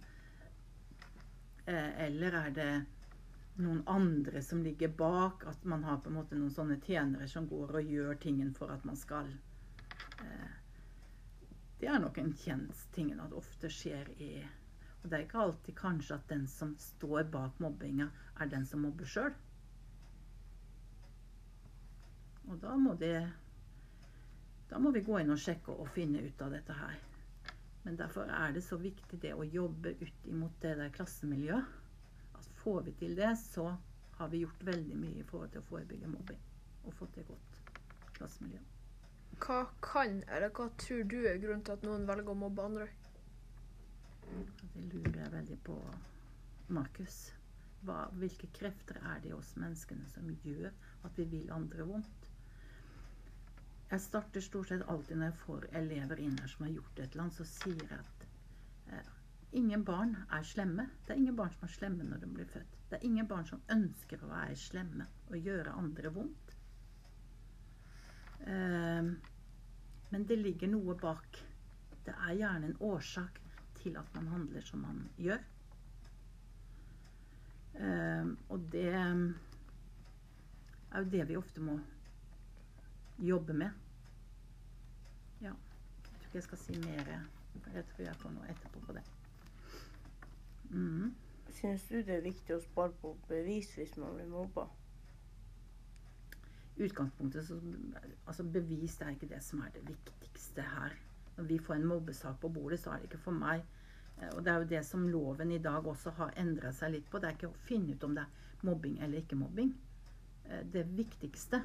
Eh, 1.66 2.06
eller 2.06 2.38
er 2.40 2.54
det 2.56 2.70
noen 3.62 3.82
andre 3.90 4.42
som 4.42 4.64
ligger 4.64 4.94
bak? 4.98 5.46
At 5.46 5.64
man 5.64 5.84
har 5.84 5.98
på 5.98 6.10
en 6.10 6.20
måte 6.20 6.38
noen 6.38 6.54
sånne 6.54 6.80
tjenere 6.86 7.28
som 7.30 7.50
går 7.50 7.80
og 7.80 7.94
gjør 7.96 8.22
tingen 8.22 8.54
for 8.54 8.74
at 8.74 8.86
man 8.86 8.98
skal 8.98 9.30
eh, 10.22 10.54
Det 11.80 11.90
er 11.92 12.00
nok 12.00 12.18
en 12.18 12.34
kjent 12.34 12.86
ting 12.96 13.12
at 13.20 13.34
ofte 13.34 13.70
skjer 13.70 14.10
i 14.22 14.32
og 15.06 15.10
det 15.12 15.18
er 15.20 15.24
ikke 15.28 15.38
alltid 15.44 15.76
kanskje 15.78 16.15
at 16.15 16.30
den 16.32 16.48
som 16.50 16.72
står 16.82 17.28
bak 17.30 17.60
mobbinga, 17.62 18.08
er 18.41 18.48
den 18.50 18.63
som 18.65 18.82
mobber 18.82 19.06
sjøl. 19.06 19.36
Og 22.50 22.58
da 22.63 22.74
må, 22.82 22.96
de, 22.98 23.12
da 24.72 24.80
må 24.82 24.89
vi 24.96 25.04
gå 25.06 25.20
inn 25.22 25.30
og 25.36 25.44
sjekke 25.44 25.76
og 25.78 25.91
finne 25.94 26.24
ut 26.26 26.41
av 26.41 26.58
dette 26.58 26.74
her. 26.80 26.98
Men 27.84 28.02
derfor 28.02 28.34
er 28.34 28.58
det 28.58 28.65
så 28.65 28.82
viktig 28.82 29.22
det 29.22 29.36
å 29.38 29.46
jobbe 29.46 29.94
ut 30.02 30.28
imot 30.34 30.58
det 30.65 30.74
der 30.82 30.94
klassemiljøet. 30.98 31.78
At 32.41 32.50
får 32.63 32.82
vi 32.89 32.98
til 33.04 33.13
det, 33.22 33.36
så 33.44 33.70
har 34.18 34.34
vi 34.34 34.41
gjort 34.41 34.65
veldig 34.74 34.98
mye 35.06 35.22
i 35.22 35.30
forhold 35.30 35.54
til 35.54 35.62
å 35.62 35.70
forebygge 35.70 36.10
mobbing. 36.10 36.41
Og 36.89 36.98
fått 36.98 37.22
et 37.22 37.30
godt 37.30 37.62
klassemiljø. 38.18 38.65
Hva 39.38 39.62
kan, 39.86 40.24
eller 40.34 40.50
hva 40.50 40.72
tror 40.82 41.06
du 41.13 41.20
er 41.30 41.38
grunnen 41.38 41.62
til 41.68 41.78
at 41.78 41.86
noen 41.86 42.10
velger 42.10 42.34
å 42.34 42.41
mobbe 42.48 42.65
andre? 42.72 42.89
Det 44.36 44.84
lurer 44.91 45.19
jeg 45.21 45.32
veldig 45.34 45.58
på, 45.65 45.76
Markus. 46.76 47.17
Hva, 47.86 48.06
hvilke 48.19 48.50
krefter 48.56 48.98
er 49.02 49.19
det 49.24 49.30
i 49.30 49.36
oss 49.36 49.54
menneskene 49.62 50.08
som 50.12 50.32
gjør 50.43 50.71
at 51.06 51.19
vi 51.19 51.26
vil 51.34 51.52
andre 51.54 51.86
vondt? 51.88 52.32
Jeg 53.91 54.02
starter 54.02 54.41
stort 54.41 54.71
sett 54.71 54.88
alltid 54.89 55.19
når 55.19 55.30
jeg 55.30 55.41
får 55.43 55.67
elever 55.80 56.21
inn 56.24 56.39
her 56.41 56.50
som 56.50 56.65
har 56.65 56.74
gjort 56.74 57.00
et 57.00 57.13
eller 57.13 57.28
annet, 57.28 57.38
så 57.38 57.45
sier 57.48 57.84
jeg 57.86 58.00
at 58.00 58.26
eh, 58.98 59.12
ingen 59.62 59.86
barn 59.86 60.15
er 60.26 60.48
slemme. 60.50 60.88
Det 61.06 61.13
er 61.13 61.21
ingen 61.21 61.38
barn 61.38 61.54
som 61.54 61.67
er 61.67 61.76
slemme 61.76 62.08
når 62.10 62.24
de 62.24 62.32
blir 62.34 62.50
født. 62.50 62.76
Det 62.89 62.98
er 62.98 63.06
ingen 63.08 63.30
barn 63.30 63.45
som 63.48 63.62
ønsker 63.78 64.26
å 64.26 64.32
være 64.34 64.58
slemme 64.60 65.08
og 65.30 65.38
gjøre 65.38 65.78
andre 65.78 66.13
vondt. 66.17 66.56
Eh, 68.50 69.13
men 70.12 70.28
det 70.30 70.41
ligger 70.41 70.74
noe 70.74 70.98
bak. 71.00 71.39
Det 72.06 72.13
er 72.17 72.38
gjerne 72.41 72.74
en 72.74 72.82
årsak 72.89 73.39
til 73.86 73.98
at 74.02 74.15
man 74.17 74.28
handler 74.34 74.65
som 74.65 74.82
man 74.82 75.02
gjør. 75.21 75.41
Eh, 77.76 78.30
og 78.50 78.69
det 78.74 78.86
er 78.89 79.12
jo 80.98 81.10
det 81.12 81.26
vi 81.30 81.38
ofte 81.38 81.62
må 81.62 81.80
jobbe 83.19 83.54
med. 83.54 83.69
Ja. 85.41 85.52
Jeg 85.52 86.21
tror 86.21 86.26
ikke 86.26 86.39
jeg 86.39 86.48
skal 86.50 86.63
si 86.63 86.80
mer. 86.86 87.12
Jeg 87.74 87.86
tror 87.91 88.08
jeg 88.08 88.15
får 88.24 88.34
noe 88.38 88.50
etterpå 88.54 88.82
på 88.88 88.95
det. 88.98 89.04
Mm. 90.69 91.13
Syns 91.60 91.86
du 91.91 92.00
det 92.02 92.17
er 92.17 92.26
viktig 92.26 92.58
å 92.58 92.63
spare 92.63 92.95
på 93.04 93.13
bevis 93.30 93.69
hvis 93.78 93.95
man 94.02 94.17
blir 94.17 94.34
mobba? 94.34 94.65
utgangspunktet 96.76 97.48
så 97.48 97.60
altså 98.28 98.43
Bevis 98.43 98.98
det 98.98 99.08
er 99.08 99.10
ikke 99.15 99.30
det 99.32 99.43
som 99.43 99.62
er 99.63 99.69
det 99.76 99.88
viktigste 99.88 100.62
her. 100.62 100.95
Når 101.36 101.43
vi 101.43 101.58
får 101.60 101.76
en 101.76 101.88
mobbesak 101.88 102.39
på 102.41 102.50
bordet, 102.50 102.80
så 102.80 102.91
er 102.91 103.02
det 103.02 103.10
ikke 103.10 103.24
for 103.26 103.36
meg. 103.36 103.63
Eh, 104.17 104.30
Og 104.36 104.43
det 104.43 104.52
er 104.52 104.60
jo 104.62 104.69
det 104.69 104.84
som 104.86 105.08
loven 105.10 105.52
i 105.52 105.60
dag 105.63 105.88
også 105.88 106.13
har 106.19 106.34
endra 106.39 106.71
seg 106.74 106.95
litt 106.95 107.10
på. 107.12 107.19
Det 107.19 107.30
er 107.30 107.38
ikke 107.38 107.52
å 107.52 107.65
finne 107.67 107.95
ut 107.95 108.04
om 108.04 108.15
det 108.15 108.24
er 108.24 108.67
mobbing 108.67 109.00
eller 109.00 109.21
ikke 109.21 109.39
mobbing. 109.39 109.74
Eh, 110.45 110.63
Det 110.63 110.86
viktigste, 110.95 111.62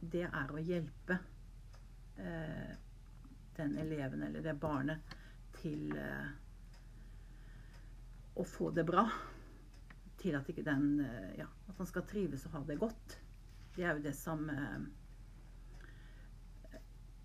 det 0.00 0.24
er 0.28 0.52
å 0.52 0.62
hjelpe 0.62 1.18
eh, 2.18 2.72
den 3.56 3.76
eleven 3.78 4.22
eller 4.22 4.42
det 4.42 4.54
barnet 4.60 5.18
til 5.60 5.92
å 8.34 8.44
få 8.44 8.70
det 8.70 8.84
bra. 8.88 9.04
Til 10.18 10.34
at 10.34 10.46
den 10.64 10.86
Ja, 11.36 11.46
at 11.68 11.76
han 11.76 11.86
skal 11.86 12.06
trives 12.08 12.46
og 12.46 12.52
ha 12.52 12.62
det 12.64 12.78
godt. 12.80 13.18
Det 13.76 13.84
er 13.84 13.94
jo 13.94 14.02
det 14.02 14.14
som 14.16 14.48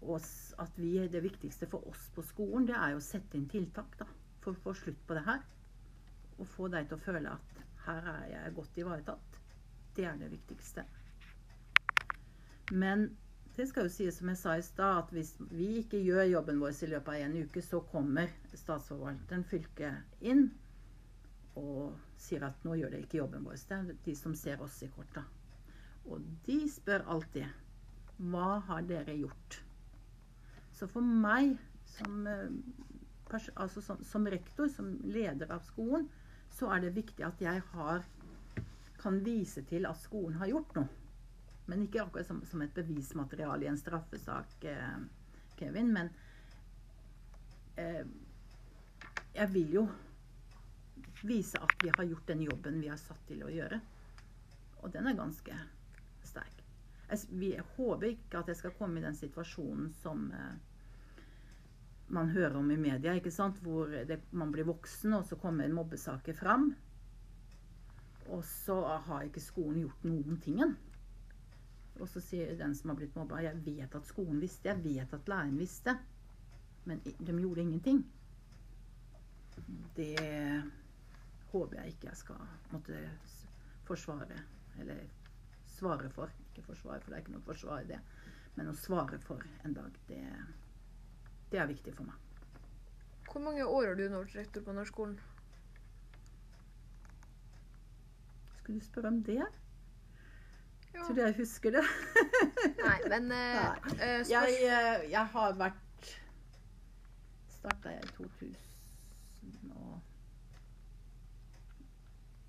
oss, 0.01 0.53
at 0.57 0.71
vi, 0.75 1.07
Det 1.07 1.23
viktigste 1.23 1.67
for 1.67 1.87
oss 1.87 2.09
på 2.15 2.21
skolen, 2.21 2.67
det 2.67 2.75
er 2.75 2.93
jo 2.93 3.01
å 3.01 3.05
sette 3.05 3.37
inn 3.37 3.47
tiltak 3.49 3.97
da, 3.99 4.07
for 4.41 4.53
å 4.53 4.63
få 4.63 4.73
slutt 4.73 4.99
på 5.07 5.17
det 5.17 5.25
her. 5.25 5.41
Og 6.37 6.47
få 6.47 6.67
deg 6.67 6.87
til 6.87 6.97
å 6.97 7.05
føle 7.05 7.33
at 7.33 7.61
her 7.87 8.09
er 8.13 8.25
jeg 8.31 8.55
godt 8.55 8.77
ivaretatt. 8.77 9.39
Det 9.95 10.05
er 10.05 10.17
det 10.19 10.31
viktigste. 10.31 10.85
Men 12.71 13.07
det 13.57 13.65
skal 13.69 13.87
jo 13.87 13.93
sies 13.93 14.19
som 14.19 14.29
jeg 14.29 14.37
sa 14.37 14.55
i 14.57 14.61
stad, 14.61 14.97
at 15.01 15.13
hvis 15.15 15.33
vi 15.49 15.79
ikke 15.81 16.01
gjør 16.03 16.27
jobben 16.29 16.59
vår 16.61 16.75
i 16.83 16.89
løpet 16.91 17.13
av 17.13 17.23
en 17.25 17.37
uke, 17.41 17.61
så 17.65 17.79
kommer 17.91 18.29
statsforvalteren, 18.53 19.45
fylket, 19.49 20.17
inn 20.21 20.51
og 21.57 21.95
sier 22.21 22.43
at 22.45 22.65
nå 22.67 22.75
gjør 22.77 22.93
det 22.93 22.99
ikke 23.05 23.17
jobben 23.23 23.47
vår. 23.47 23.57
Det 23.57 23.77
er 23.79 24.03
de 24.05 24.15
som 24.19 24.35
ser 24.37 24.61
oss 24.61 24.77
i 24.85 24.91
korta. 24.93 25.23
Og 26.05 26.21
de 26.45 26.59
spør 26.69 27.07
alltid 27.15 27.47
hva 28.17 28.59
har 28.67 28.85
dere 28.89 29.15
gjort? 29.17 29.61
Så 30.77 30.87
for 30.91 31.01
meg 31.01 31.55
som, 31.89 32.27
eh, 32.27 33.39
altså 33.55 33.81
som, 33.81 34.03
som 34.05 34.27
rektor, 34.29 34.69
som 34.69 34.91
leder 35.03 35.49
av 35.51 35.65
skolen, 35.65 36.05
så 36.53 36.69
er 36.73 36.85
det 36.85 36.95
viktig 36.95 37.25
at 37.25 37.41
jeg 37.41 37.63
har, 37.73 38.05
kan 39.01 39.19
vise 39.25 39.63
til 39.69 39.89
at 39.89 39.97
skolen 40.01 40.37
har 40.41 40.51
gjort 40.51 40.77
noe. 40.77 40.87
Men 41.67 41.83
ikke 41.83 42.03
akkurat 42.05 42.29
som, 42.29 42.43
som 42.47 42.61
et 42.63 42.75
bevismateriale 42.75 43.65
i 43.65 43.71
en 43.71 43.79
straffesak, 43.79 44.53
eh, 44.69 44.99
Kevin. 45.59 45.89
Men 45.93 46.11
eh, 47.81 48.05
jeg 49.35 49.53
vil 49.53 49.73
jo 49.79 49.87
vise 51.27 51.59
at 51.59 51.73
vi 51.81 51.91
har 51.91 52.05
gjort 52.07 52.29
den 52.29 52.45
jobben 52.45 52.79
vi 52.81 52.91
er 52.93 53.01
satt 53.01 53.25
til 53.27 53.43
å 53.43 53.51
gjøre. 53.51 53.81
Og 54.83 54.93
den 54.93 55.09
er 55.09 55.17
ganske. 55.17 55.57
Jeg, 57.07 57.19
vi, 57.39 57.51
håper 57.77 58.09
ikke 58.11 58.41
at 58.41 58.49
jeg 58.51 58.59
skal 58.59 58.75
komme 58.77 58.99
i 58.99 59.05
den 59.05 59.15
situasjonen 59.15 59.91
som 60.01 60.25
eh, 60.35 60.57
man 62.07 62.31
hører 62.31 62.57
om 62.59 62.71
i 62.71 62.79
media, 62.79 63.13
ikke 63.15 63.31
sant? 63.31 63.59
hvor 63.63 63.91
det, 63.91 64.21
man 64.31 64.51
blir 64.51 64.67
voksen, 64.67 65.13
og 65.13 65.25
så 65.27 65.37
kommer 65.39 65.71
mobbesaker 65.71 66.35
fram. 66.35 66.69
Og 68.27 68.43
så 68.43 68.75
har 69.07 69.23
ikke 69.27 69.43
skolen 69.43 69.85
gjort 69.85 70.05
noen 70.07 70.39
tingen. 70.43 70.75
Og 71.97 72.09
så 72.11 72.21
sier 72.21 72.55
den 72.59 72.75
som 72.77 72.91
har 72.91 72.99
blitt 72.99 73.15
mobba, 73.17 73.41
jeg 73.41 73.59
vet 73.65 73.95
at 73.95 74.07
skolen 74.07 74.41
visste, 74.41 74.69
jeg 74.69 74.83
vet 74.83 75.13
at 75.13 75.31
læreren 75.31 75.57
visste. 75.59 75.95
Men 76.87 77.01
de 77.03 77.35
gjorde 77.39 77.63
ingenting. 77.63 78.03
Det 79.97 80.13
håper 81.51 81.79
jeg 81.79 81.95
ikke 81.95 82.09
jeg 82.11 82.19
skal 82.19 82.43
måtte 82.71 82.99
forsvare, 83.87 84.43
eller 84.79 85.01
svare 85.77 86.11
for. 86.13 86.31
Ikke 86.57 86.71
forsvar, 86.71 86.99
for 87.03 87.13
det 87.13 87.17
er 87.19 87.21
ikke 87.21 87.33
noe 87.35 87.43
å 87.43 87.49
forsvare 87.51 87.85
det. 87.85 87.99
Men 88.57 88.71
å 88.71 88.73
svare 88.73 89.19
for 89.21 89.43
en 89.67 89.75
dag, 89.77 89.93
det, 90.09 90.23
det 91.51 91.59
er 91.61 91.69
viktig 91.69 91.93
for 91.93 92.09
meg. 92.09 92.17
Hvor 93.27 93.43
mange 93.45 93.65
år 93.69 93.91
har 93.91 93.97
du 93.99 94.07
nå 94.09 94.23
vært 94.23 94.37
rektor 94.39 94.63
på 94.65 94.73
Nørskolen? 94.73 95.17
Skulle 98.57 98.79
du 98.81 98.85
spørre 98.87 99.11
om 99.13 99.19
det? 99.27 99.37
Ja. 99.43 101.03
Tror 101.03 101.13
du 101.13 101.21
jeg 101.21 101.35
husker 101.37 101.75
det? 101.77 101.83
Nei, 102.87 102.95
men 103.11 103.29
uh, 103.29 103.37
Nei. 103.37 103.97
eh, 104.01 104.23
Jeg, 104.31 104.55
eh, 104.65 105.03
jeg 105.11 105.25
har 105.35 105.53
vært 105.59 106.09
Starta 107.53 107.93
jeg 107.93 108.07
i 108.07 108.15
2000 108.17 108.55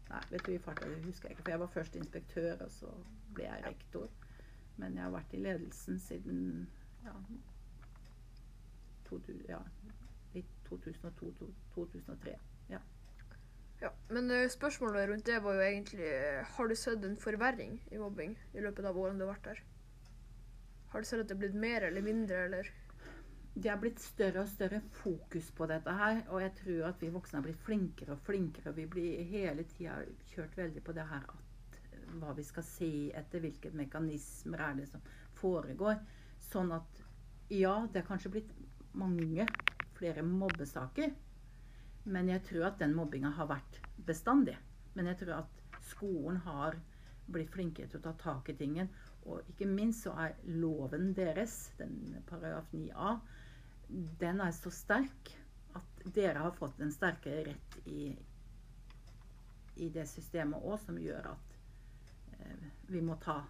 Nei, 0.09 0.23
vet 0.31 0.47
du, 0.47 0.53
i 0.55 0.63
farta 0.65 0.89
det 0.89 1.03
husker 1.05 1.29
jeg 1.29 1.37
ikke. 1.37 1.43
For 1.43 1.55
jeg 1.55 1.61
var 1.61 1.73
først 1.75 1.97
inspektør, 2.01 2.65
og 2.65 2.71
så 2.73 2.93
ble 3.37 3.45
jeg 3.45 3.65
rektor. 3.67 4.09
Men 4.79 4.97
jeg 4.97 5.05
har 5.05 5.15
vært 5.15 5.35
i 5.35 5.43
ledelsen 5.43 5.99
siden 6.01 6.43
ja, 7.05 7.15
to, 9.09 9.21
ja, 9.49 9.59
i 10.39 10.45
2002-2003. 10.69 12.39
Ja, 13.81 13.91
Men 14.11 14.31
eh, 14.35 14.49
spørsmålet 14.51 15.09
rundt 15.09 15.27
det 15.27 15.39
var 15.43 15.55
jo 15.55 15.61
egentlig 15.63 16.07
eh, 16.11 16.47
Har 16.57 16.67
du 16.67 16.75
sett 16.75 17.05
en 17.07 17.17
forverring 17.17 17.77
i 17.93 18.01
mobbing 18.01 18.35
i 18.55 18.63
løpet 18.65 18.89
av 18.89 18.99
årene 18.99 19.21
du 19.21 19.27
har 19.27 19.37
vært 19.37 19.51
der? 19.53 19.61
Har 20.91 21.05
du 21.05 21.07
sett 21.07 21.23
at 21.23 21.29
det 21.31 21.37
er 21.37 21.43
blitt 21.45 21.59
mer 21.63 21.87
eller 21.87 22.03
mindre, 22.03 22.41
eller? 22.49 22.71
Det 23.55 23.71
er 23.73 23.79
blitt 23.81 24.01
større 24.03 24.45
og 24.45 24.51
større 24.51 24.81
fokus 25.01 25.51
på 25.57 25.67
dette 25.67 25.93
her. 26.01 26.21
Og 26.29 26.43
jeg 26.43 26.55
tror 26.61 26.89
at 26.91 27.03
vi 27.03 27.11
voksne 27.15 27.41
har 27.41 27.47
blitt 27.47 27.65
flinkere 27.67 28.15
og 28.15 28.23
flinkere. 28.27 28.75
Vi 28.77 28.87
blir 28.87 29.25
hele 29.31 29.65
tida 29.73 29.99
kjørt 30.33 30.57
veldig 30.59 30.83
på 30.87 30.95
det 30.95 31.07
her 31.11 31.25
at 31.33 31.79
eh, 31.81 32.05
hva 32.21 32.35
vi 32.37 32.47
skal 32.47 32.67
se 32.67 32.93
etter, 33.19 33.43
hvilke 33.43 33.73
mekanismer 33.75 34.63
er 34.69 34.79
det 34.79 34.89
som 34.93 35.03
foregår. 35.41 35.99
Sånn 36.51 36.71
at 36.77 37.03
ja, 37.51 37.75
det 37.91 38.03
er 38.03 38.09
kanskje 38.09 38.35
blitt 38.37 38.53
mange 38.99 39.47
flere 39.99 40.23
mobbesaker. 40.23 41.11
Men 42.09 42.31
jeg 42.31 42.45
tror 42.47 42.71
at 42.71 42.79
den 42.81 42.95
mobbinga 42.97 43.33
har 43.37 43.51
vært 43.51 43.81
bestandig. 44.07 44.57
Men 44.95 45.11
jeg 45.11 45.21
tror 45.25 45.41
at 45.43 45.83
skolen 45.91 46.39
har 46.47 46.79
blitt 47.29 47.53
flinkere 47.53 47.91
til 47.91 48.01
å 48.01 48.07
ta 48.07 48.15
tak 48.21 48.49
i 48.53 48.57
tingen. 48.57 48.89
Og 49.29 49.45
ikke 49.53 49.69
minst 49.69 50.07
så 50.07 50.15
er 50.17 50.39
loven 50.49 51.13
deres, 51.17 51.73
den 51.81 52.17
paragraf 52.29 52.71
9a, 52.73 53.19
den 54.21 54.41
er 54.45 54.53
så 54.57 54.73
sterk 54.75 55.33
at 55.79 56.03
dere 56.15 56.43
har 56.45 56.57
fått 56.57 56.81
en 56.81 56.93
sterkere 56.93 57.45
rett 57.51 57.79
i, 57.89 58.11
i 59.77 59.89
det 59.95 60.07
systemet 60.11 60.65
òg, 60.65 60.77
som 60.83 60.99
gjør 61.01 61.31
at 61.33 61.57
eh, 62.39 62.69
vi 62.93 63.05
må 63.05 63.17
ta 63.23 63.43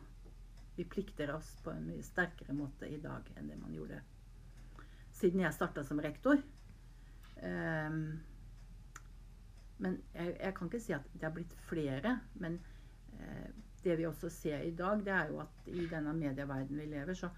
Vi 0.79 0.85
plikter 0.87 1.33
oss 1.35 1.49
på 1.65 1.73
en 1.73 1.89
mye 1.89 2.05
sterkere 2.07 2.55
måte 2.55 2.87
i 2.87 3.01
dag 3.03 3.27
enn 3.35 3.49
det 3.51 3.57
man 3.59 3.75
gjorde 3.75 3.99
siden 5.19 5.43
jeg 5.43 5.55
starta 5.55 5.85
som 5.85 6.01
rektor. 6.03 6.41
Um, 7.43 8.19
men 9.79 10.01
jeg, 10.15 10.35
jeg, 10.41 10.55
kan 10.55 10.71
ikke 10.71 10.83
si 10.83 10.95
at 10.95 11.07
det 11.15 11.27
har 11.27 11.35
blitt 11.35 11.55
flere. 11.69 12.17
Men 12.43 12.59
eh, 13.19 13.51
det 13.85 13.99
vi 14.01 14.07
også 14.09 14.31
ser 14.33 14.65
i 14.67 14.75
dag, 14.75 15.05
det 15.07 15.15
er 15.15 15.31
jo 15.33 15.41
at 15.43 15.71
i 15.71 15.87
denne 15.91 16.15
medieverdenen 16.19 16.83
vi 16.83 16.89
lever, 16.91 17.15
så 17.15 17.31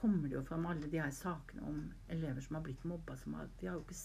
kommer 0.00 0.28
det 0.28 0.34
jo 0.38 0.44
fram 0.44 0.66
alle 0.66 0.86
de 0.86 1.00
her 1.00 1.10
sakene 1.10 1.62
om 1.66 1.80
elever 2.08 2.40
som 2.40 2.56
har 2.56 2.62
blitt 2.62 2.84
mobba. 2.84 3.16
Har, 3.24 3.48
har 3.62 3.80
ikke, 3.80 3.98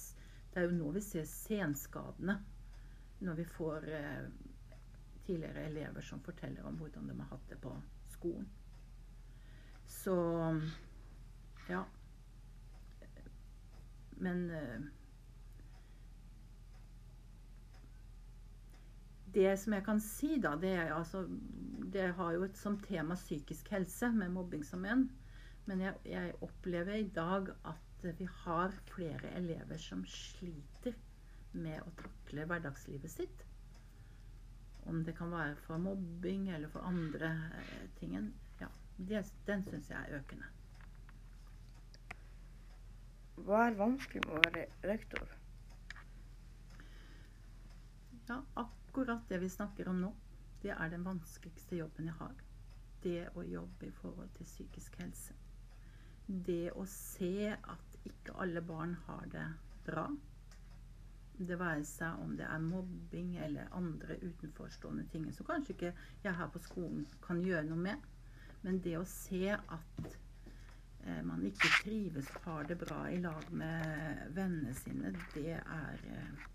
det 0.54 0.62
er 0.62 0.68
jo 0.68 0.78
nå 0.78 0.92
vi 0.96 1.04
ser 1.06 1.28
senskadene. 1.30 2.40
Når 3.24 3.38
vi 3.40 3.46
får 3.46 3.88
eh, 3.94 4.26
tidligere 5.26 5.68
elever 5.70 6.02
som 6.02 6.24
forteller 6.24 6.66
om 6.68 6.80
hvordan 6.82 7.08
de 7.08 7.20
har 7.20 7.30
hatt 7.32 7.50
det 7.50 7.60
på 7.62 7.76
skolen. 8.12 8.50
Så 9.88 10.16
ja. 11.70 11.86
Men 14.18 14.50
eh, 14.52 14.82
Det 19.34 19.58
som 19.58 19.74
jeg 19.74 19.86
kan 19.86 20.00
si, 20.02 20.36
da, 20.38 20.52
det 20.62 20.76
er 20.78 20.92
altså 20.94 21.24
Det 21.94 22.12
har 22.18 22.36
jo 22.36 22.44
et 22.46 22.58
som 22.58 22.78
tema 22.80 23.16
psykisk 23.18 23.72
helse, 23.74 24.12
med 24.12 24.30
mobbing 24.30 24.66
som 24.66 24.86
en. 24.86 25.08
Men 25.66 25.82
jeg, 25.82 25.96
jeg 26.06 26.36
opplever 26.44 27.00
i 27.00 27.10
dag 27.16 27.50
at 27.70 28.08
vi 28.20 28.28
har 28.44 28.74
flere 28.92 29.32
elever 29.38 29.80
som 29.80 30.02
sliter 30.10 30.96
med 31.54 31.80
å 31.86 31.94
takle 32.00 32.48
hverdagslivet 32.50 33.12
sitt. 33.12 33.46
Om 34.90 35.06
det 35.08 35.16
kan 35.16 35.32
være 35.32 35.56
for 35.64 35.80
mobbing 35.80 36.50
eller 36.52 36.72
for 36.74 36.84
andre 36.84 37.30
eh, 37.62 37.86
ting. 38.00 38.18
Ja, 38.60 38.68
det, 38.98 39.24
den 39.48 39.64
syns 39.64 39.88
jeg 39.94 40.02
er 40.02 40.20
økende. 40.20 40.50
Hva 43.44 43.64
er 43.68 43.80
vanskelig 43.80 44.26
med 44.26 44.36
å 44.36 44.42
være 44.44 44.66
rektor? 44.92 45.32
Ja, 48.28 48.42
akkurat 48.60 49.24
det 49.32 49.40
vi 49.42 49.50
snakker 49.52 49.90
om 49.92 50.04
nå, 50.04 50.12
det 50.64 50.76
er 50.76 50.92
den 50.92 51.08
vanskeligste 51.08 51.80
jobben 51.80 52.12
jeg 52.12 52.20
har. 52.20 52.36
Det 53.04 53.24
å 53.36 53.44
jobbe 53.48 53.88
i 53.88 53.96
forhold 54.02 54.32
til 54.38 54.48
psykisk 54.48 55.00
helse. 55.02 55.36
Det 56.28 56.72
å 56.72 56.86
se 56.88 57.50
at 57.52 57.98
ikke 58.08 58.36
alle 58.40 58.62
barn 58.64 58.96
har 59.08 59.26
det 59.32 59.48
bra. 59.86 60.06
Det 61.34 61.58
være 61.60 61.84
seg 61.88 62.22
om 62.24 62.36
det 62.40 62.46
er 62.48 62.64
mobbing 62.64 63.36
eller 63.44 63.72
andre 63.76 64.16
utenforstående 64.22 65.08
ting 65.12 65.26
som 65.34 65.48
kanskje 65.50 65.74
ikke 65.76 65.94
jeg 66.24 66.36
her 66.38 66.52
på 66.54 66.62
skolen 66.64 67.08
kan 67.26 67.42
gjøre 67.44 67.68
noe 67.68 67.88
med. 67.90 68.06
Men 68.64 68.80
det 68.86 68.96
å 68.96 69.08
se 69.10 69.52
at 69.52 70.06
eh, 70.08 71.20
man 71.28 71.44
ikke 71.50 71.74
trives 71.82 72.30
og 72.38 72.48
har 72.48 72.70
det 72.70 72.80
bra 72.80 73.02
i 73.12 73.20
lag 73.20 73.50
med 73.52 74.24
vennene 74.38 74.76
sine, 74.78 75.12
det 75.34 75.58
er 75.60 76.08
eh, 76.14 76.48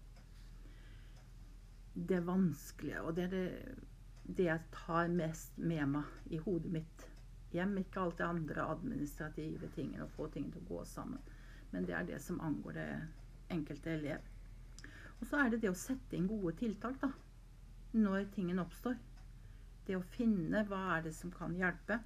det 2.08 2.22
vanskelige. 2.24 3.02
Og 3.04 3.16
det 3.18 3.28
er 3.28 3.34
det, 3.36 3.76
det 4.24 4.48
jeg 4.48 4.66
tar 4.72 5.12
mest 5.12 5.60
med 5.60 5.98
meg 5.98 6.32
i 6.32 6.40
hodet 6.46 6.72
mitt 6.78 7.08
hjem. 7.54 7.76
Ikke 7.82 8.02
alt 8.02 8.18
det 8.18 8.26
andre 8.26 8.66
administrative 8.72 9.70
tingene, 9.76 10.04
og 10.04 10.14
få 10.16 10.28
ting 10.34 10.50
til 10.52 10.62
å 10.62 10.68
gå 10.72 10.84
sammen. 10.88 11.22
Men 11.72 11.86
det 11.88 11.94
er 11.96 12.06
det 12.08 12.20
som 12.24 12.40
angår 12.40 12.78
det 12.78 12.88
enkelte 13.54 13.94
elev. 13.94 14.24
Og 15.18 15.26
så 15.26 15.40
er 15.42 15.50
det 15.50 15.62
det 15.64 15.72
å 15.72 15.78
sette 15.78 16.16
inn 16.16 16.28
gode 16.30 16.54
tiltak 16.60 17.00
da, 17.02 17.10
når 17.98 18.28
tingen 18.34 18.62
oppstår. 18.62 18.96
Det 19.86 19.96
å 19.96 20.04
finne 20.14 20.64
hva 20.68 20.82
er 20.96 21.06
det 21.08 21.14
som 21.16 21.32
kan 21.34 21.56
hjelpe. 21.56 21.98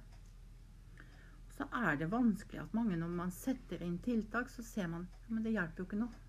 Så 1.53 1.67
er 1.77 1.97
det 1.99 2.09
vanskelig 2.09 2.63
at 2.63 2.73
mange 2.73 2.97
når 2.97 3.11
man 3.13 3.33
setter 3.35 3.83
inn 3.85 3.99
tiltak, 4.01 4.49
så 4.49 4.63
ser 4.65 4.87
man 4.89 5.05
men 5.27 5.43
det 5.45 5.53
hjelper 5.53 5.81
jo 5.81 5.87
ikke 5.87 5.99
noe. 6.01 6.21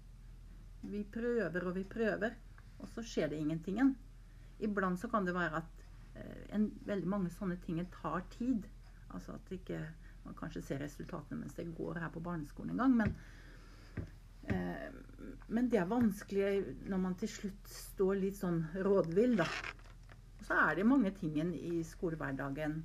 Vi 0.84 1.00
prøver 1.14 1.64
og 1.64 1.76
vi 1.78 1.84
prøver 1.88 2.36
og 2.80 2.88
så 2.92 3.04
skjer 3.04 3.30
det 3.32 3.40
ingenting. 3.40 3.80
Iblant 4.64 5.00
så 5.00 5.08
kan 5.08 5.26
det 5.26 5.34
være 5.34 5.60
at 5.62 5.84
eh, 6.14 6.56
en, 6.56 6.68
veldig 6.86 7.08
mange 7.10 7.32
sånne 7.32 7.56
ting 7.64 7.80
tar 7.94 8.24
tid. 8.36 8.66
Altså 9.14 9.36
at 9.38 9.52
ikke 9.54 9.78
man 10.24 10.36
kanskje 10.38 10.62
ser 10.64 10.82
resultatene 10.82 11.40
mens 11.42 11.56
det 11.56 11.66
går 11.76 12.00
her 12.02 12.12
på 12.12 12.22
barneskolen 12.24 12.74
en 12.74 12.82
gang. 12.82 12.96
Men, 12.96 13.14
eh, 14.48 14.88
men 15.48 15.70
det 15.70 15.80
er 15.80 15.90
vanskelig 15.90 16.74
når 16.88 17.02
man 17.02 17.16
til 17.20 17.30
slutt 17.30 17.70
står 17.70 18.20
litt 18.22 18.38
sånn 18.40 18.62
rådvill, 18.86 19.36
da. 19.40 19.48
Så 20.44 20.56
er 20.60 20.76
det 20.76 20.86
mange 20.88 21.12
ting 21.16 21.54
i 21.54 21.82
skolehverdagen 21.88 22.80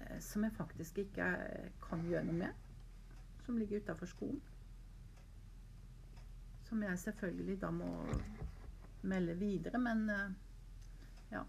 eh, 0.00 0.18
som 0.20 0.44
jeg 0.44 0.56
faktisk 0.56 0.98
ikke 1.06 1.30
kan 1.86 2.04
gjøre 2.08 2.26
noe 2.28 2.40
med. 2.44 2.62
Som 3.46 3.58
ligger 3.60 3.84
utafor 3.84 4.10
skolen. 4.10 4.40
Som 6.66 6.82
jeg 6.82 6.98
selvfølgelig 6.98 7.60
da 7.62 7.70
må 7.70 7.90
melde 9.06 9.36
videre, 9.38 9.78
men 9.78 10.08
ja. 11.30 11.44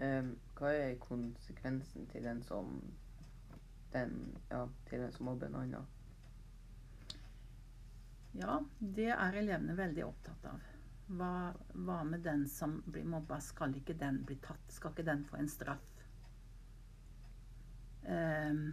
Um, 0.00 0.36
hva 0.56 0.72
er 0.72 1.00
konsekvensen 1.02 2.06
til 2.12 2.24
den 2.24 2.40
som 2.46 2.78
den, 3.92 4.14
ja, 4.50 4.66
til 4.88 5.04
den 5.04 5.12
som 5.12 5.28
mobber 5.28 5.50
en 5.50 5.58
annen? 5.60 5.90
Ja, 8.32 8.56
det 8.80 9.10
er 9.12 9.36
elevene 9.36 9.76
veldig 9.76 10.06
opptatt 10.06 10.46
av. 10.48 10.68
Hva, 11.12 11.32
hva, 11.74 11.98
med 12.08 12.24
den 12.24 12.46
som 12.48 12.78
blir 12.86 13.04
mobba? 13.04 13.40
Skal 13.44 13.76
ikke 13.76 13.98
den 14.00 14.22
bli 14.24 14.38
tatt? 14.40 14.72
Skal 14.72 14.94
ikke 14.94 15.04
den 15.10 15.26
få 15.28 15.36
en 15.42 15.50
straff? 15.52 15.90
Um, 18.02 18.72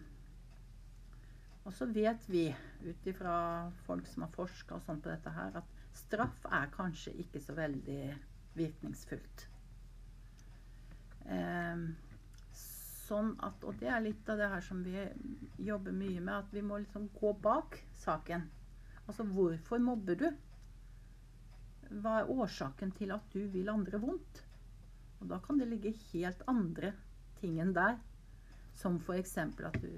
og 1.68 1.76
så 1.76 1.86
vet 1.92 2.24
vi, 2.32 2.48
ut 2.82 3.12
ifra 3.12 3.36
folk 3.86 4.08
som 4.08 4.24
har 4.26 4.32
forska 4.34 4.80
på 4.88 4.96
dette 5.04 5.36
her, 5.36 5.60
at 5.60 5.98
straff 6.00 6.48
er 6.48 6.72
kanskje 6.74 7.14
ikke 7.22 7.44
så 7.44 7.54
veldig 7.58 8.02
virkningsfullt. 8.56 9.50
Eh, 11.30 11.84
sånn 13.10 13.34
at, 13.46 13.64
og 13.66 13.78
det 13.82 13.90
er 13.90 14.04
litt 14.06 14.30
av 14.30 14.40
det 14.42 14.50
her 14.52 14.64
som 14.66 14.84
vi 14.86 15.02
jobber 15.66 15.96
mye 15.96 16.22
med, 16.22 16.36
at 16.36 16.54
vi 16.54 16.64
må 16.66 16.80
liksom 16.82 17.10
gå 17.16 17.34
bak 17.44 17.80
saken. 18.04 18.46
Altså 19.08 19.26
hvorfor 19.26 19.82
mobber 19.82 20.20
du? 20.20 20.28
Hva 21.90 22.20
er 22.20 22.30
årsaken 22.30 22.94
til 22.98 23.14
at 23.16 23.26
du 23.34 23.42
vil 23.50 23.72
andre 23.74 24.02
vondt? 24.02 24.44
Og 25.20 25.28
da 25.32 25.40
kan 25.44 25.58
det 25.60 25.70
ligge 25.72 25.96
helt 26.12 26.44
andre 26.48 26.94
ting 27.40 27.58
enn 27.60 27.74
der. 27.76 27.98
Som 28.78 29.00
f.eks. 29.02 29.38
at 29.42 29.80
du 29.82 29.90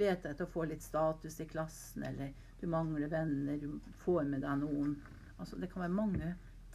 leter 0.00 0.32
etter 0.32 0.46
å 0.46 0.50
få 0.50 0.64
litt 0.70 0.82
status 0.82 1.36
i 1.42 1.48
klassen, 1.50 2.06
eller 2.08 2.32
du 2.60 2.66
mangler 2.70 3.10
venner, 3.12 3.60
du 3.60 3.92
får 4.04 4.24
med 4.28 4.46
deg 4.46 4.62
noen 4.64 4.98
Altså, 5.40 5.56
det 5.56 5.70
kan 5.72 5.80
være 5.80 5.96
mange 5.96 6.26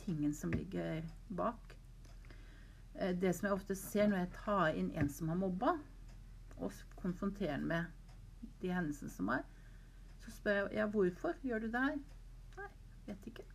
ting 0.01 0.31
som 0.33 0.49
ligger 0.49 1.03
bak. 1.37 1.75
Eh, 2.99 3.15
det 3.15 3.33
som 3.35 3.49
jeg 3.49 3.57
ofte 3.57 3.75
ser 3.75 4.07
når 4.09 4.23
jeg 4.23 4.31
tar 4.37 4.79
inn 4.79 4.91
en 4.95 5.09
som 5.11 5.31
har 5.31 5.39
mobba, 5.39 5.75
og 6.55 6.71
konfronterer 6.95 7.57
ham 7.57 7.67
med 7.67 8.51
de 8.61 8.71
hendelsene 8.71 9.11
som 9.11 9.31
er, 9.35 9.43
så 10.23 10.31
spør 10.31 10.61
jeg 10.61 10.79
ja, 10.79 10.87
hvorfor 10.87 11.35
gjør 11.43 11.65
du 11.65 11.67
det 11.73 11.83
her? 11.83 11.99
Nei, 12.55 12.69
vet 13.09 13.27
ikke. 13.31 13.45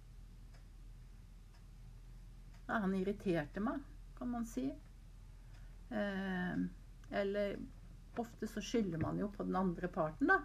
Ja, 2.69 2.83
han 2.85 2.95
irriterte 2.95 3.63
meg, 3.65 3.81
kan 4.19 4.31
man 4.31 4.47
si. 4.47 4.69
Eh, 5.91 6.65
eller 7.11 7.57
ofte 8.21 8.47
så 8.47 8.61
skylder 8.63 9.01
man 9.01 9.19
jo 9.19 9.31
på 9.33 9.47
den 9.49 9.57
andre 9.57 9.89
parten, 9.89 10.29
da. 10.29 10.43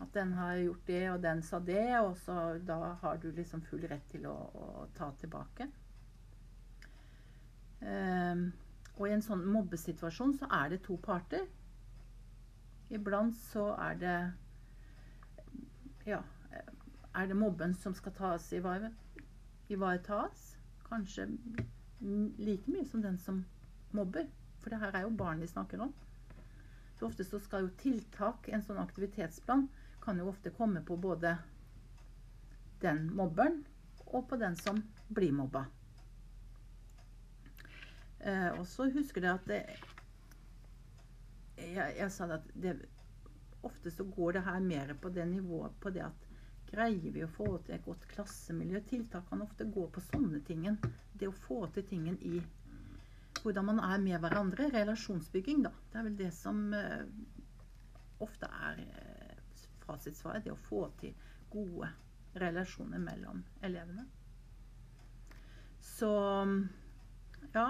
At 0.00 0.14
den 0.14 0.32
har 0.38 0.56
gjort 0.56 0.86
det, 0.86 1.02
og 1.10 1.22
den 1.22 1.42
sa 1.42 1.58
det, 1.58 1.84
og 2.00 2.16
så 2.22 2.38
da 2.66 2.94
har 3.02 3.18
du 3.22 3.30
liksom 3.34 3.62
full 3.66 3.84
rett 3.90 4.06
til 4.10 4.24
å, 4.30 4.34
å 4.34 4.86
ta 4.96 5.10
tilbake. 5.20 5.68
Eh, 7.82 8.44
og 8.98 9.08
i 9.08 9.14
en 9.14 9.24
sånn 9.24 9.42
mobbesituasjon 9.50 10.36
så 10.38 10.48
er 10.62 10.72
det 10.72 10.82
to 10.86 10.98
parter. 11.02 11.46
Iblant 12.92 13.36
så 13.48 13.70
er 13.80 13.98
det 13.98 14.16
ja, 16.06 16.20
er 17.14 17.26
det 17.26 17.36
mobben 17.36 17.74
som 17.74 17.94
skal 17.94 18.14
tas 18.16 18.52
ivaretas? 18.52 20.44
Kanskje 20.88 21.28
like 22.38 22.70
mye 22.70 22.84
som 22.88 23.02
den 23.02 23.18
som 23.18 23.44
mobber. 23.92 24.26
For 24.60 24.70
det 24.70 24.80
her 24.82 24.96
er 24.96 25.06
jo 25.06 25.16
barn 25.16 25.40
vi 25.40 25.46
snakker 25.50 25.80
om. 25.80 25.92
Så 26.98 27.06
ofte 27.06 27.24
så 27.24 27.38
skal 27.42 27.66
jo 27.66 27.76
tiltak, 27.80 28.48
en 28.48 28.62
sånn 28.62 28.78
aktivitetsplan, 28.78 29.66
kan 30.02 30.18
jo 30.18 30.28
ofte 30.30 30.52
komme 30.54 30.82
på 30.86 30.96
både 30.96 31.36
den 32.82 33.08
mobberen 33.14 33.62
og 34.06 34.28
på 34.30 34.38
den 34.38 34.56
som 34.58 34.82
blir 35.08 35.32
mobba. 35.34 35.66
Eh, 38.22 38.50
og 38.58 38.66
så 38.70 38.86
husker 38.94 39.24
jeg 39.26 39.34
at 39.34 39.48
det, 39.50 39.60
jeg, 41.58 41.94
jeg 41.98 42.10
sa 42.14 42.28
at 42.36 42.46
det, 42.54 42.76
ofte 43.66 43.90
så 43.90 44.04
går 44.04 44.38
det 44.38 44.44
her 44.46 44.60
mer 44.62 44.94
på 45.00 45.10
det 45.14 45.26
nivået 45.28 45.74
på 45.80 45.90
det 45.94 46.04
at 46.06 46.28
greier 46.72 47.12
vi 47.14 47.24
å 47.24 47.30
få 47.30 47.48
til 47.66 47.76
et 47.76 47.84
godt 47.84 48.06
klassemiljø? 48.14 48.80
Tiltak 48.88 49.28
kan 49.28 49.42
ofte 49.44 49.66
gå 49.68 49.86
på 49.92 50.02
sånne 50.06 50.40
tingen. 50.46 50.78
Det 51.12 51.28
å 51.28 51.36
få 51.44 51.66
til 51.74 51.86
tingen 51.88 52.18
i 52.22 52.40
hvordan 53.42 53.68
man 53.68 53.82
er 53.84 54.00
med 54.00 54.22
hverandre. 54.22 54.70
Relasjonsbygging, 54.72 55.66
da. 55.66 55.74
Det 55.90 56.00
er 56.00 56.08
vel 56.08 56.18
det 56.22 56.30
som 56.36 56.64
eh, 56.78 57.04
ofte 58.24 58.48
er 58.70 58.80
eh, 58.86 59.44
fasitsvaret. 59.84 60.46
Det 60.46 60.54
å 60.54 60.64
få 60.70 60.86
til 61.02 61.14
gode 61.52 61.90
relasjoner 62.40 63.02
mellom 63.02 63.42
elevene. 63.66 64.06
Så 65.82 66.12
ja. 67.52 67.66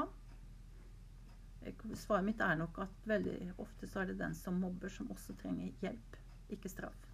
Svaret 1.95 2.27
mitt 2.27 2.41
er 2.41 2.57
nok 2.59 2.79
at 2.85 3.07
veldig 3.07 3.53
ofte 3.63 3.87
så 3.87 4.03
er 4.03 4.11
det 4.11 4.19
den 4.21 4.35
som 4.35 4.59
mobber, 4.61 4.91
som 4.91 5.11
også 5.15 5.37
trenger 5.43 5.73
hjelp, 5.83 6.17
ikke 6.55 6.71
straff. 6.73 7.09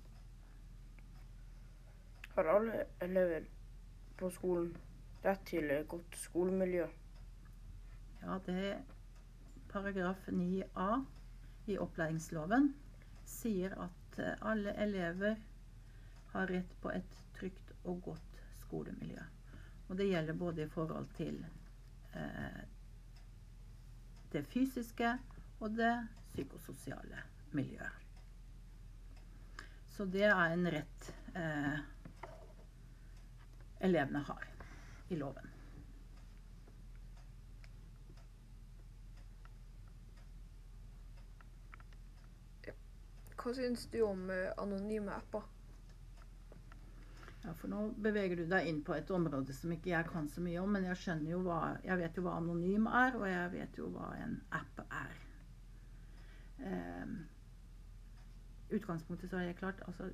Har 2.37 2.51
alle 2.55 2.85
elever 3.05 3.49
på 4.19 4.31
skolen 4.31 4.71
rett 5.25 5.45
til 5.51 5.71
et 5.75 5.89
godt 5.91 6.17
skolemiljø? 6.17 6.87
Ja, 8.23 8.39
det 8.47 8.59
er 8.73 8.83
paragraf 9.73 10.29
9a 10.33 10.89
i 11.69 11.79
opplæringsloven 11.79 12.73
sier 13.29 13.75
at 13.85 14.19
eh, 14.23 14.35
alle 14.41 14.73
elever 14.81 15.37
har 16.33 16.47
rett 16.51 16.73
på 16.83 16.91
et 16.95 17.19
trygt 17.39 17.75
og 17.85 18.01
godt 18.09 18.41
skolemiljø. 18.63 19.23
Og 19.89 19.97
det 19.99 20.09
gjelder 20.11 20.37
både 20.37 20.65
i 20.65 20.73
forhold 20.73 21.07
til 21.17 21.39
eh, 22.15 22.63
det 24.33 24.45
fysiske 24.47 25.19
og 25.61 25.71
det 25.77 25.93
psykososiale 26.29 27.23
miljøet. 27.53 28.05
Så 29.97 30.05
det 30.05 30.25
er 30.29 30.53
en 30.55 30.69
rett 30.71 31.13
eh, 31.35 31.79
elevene 33.81 34.23
har 34.29 34.45
i 35.09 35.19
loven. 35.19 35.55
Hva 43.39 43.55
syns 43.55 43.87
du 43.91 44.03
om 44.05 44.29
eh, 44.31 44.53
anonyme 44.59 45.15
apper? 45.15 45.58
Ja, 47.49 47.55
for 47.57 47.73
nå 47.73 47.79
beveger 48.05 48.37
du 48.37 48.43
deg 48.45 48.67
inn 48.69 48.83
på 48.85 48.93
et 48.93 49.09
område 49.15 49.55
som 49.57 49.71
ikke 49.73 49.89
jeg 49.89 50.05
kan 50.11 50.27
så 50.29 50.43
mye 50.45 50.61
om, 50.61 50.75
men 50.77 50.85
jeg 50.85 51.01
skjønner 51.01 51.31
jo 51.31 51.39
hva 51.47 51.61
Jeg 51.81 51.97
vet 51.97 52.19
jo 52.19 52.25
hva 52.27 52.35
anonym 52.37 52.89
er, 52.93 53.17
og 53.17 53.25
jeg 53.25 53.53
vet 53.55 53.79
jo 53.81 53.87
hva 53.95 54.09
en 54.21 54.35
app 54.59 54.83
er. 54.85 55.15
Um, 56.59 57.15
utgangspunktet 58.77 59.31
så 59.31 59.39
er 59.41 59.47
jeg 59.47 59.57
klart 59.63 59.81
altså, 59.87 60.11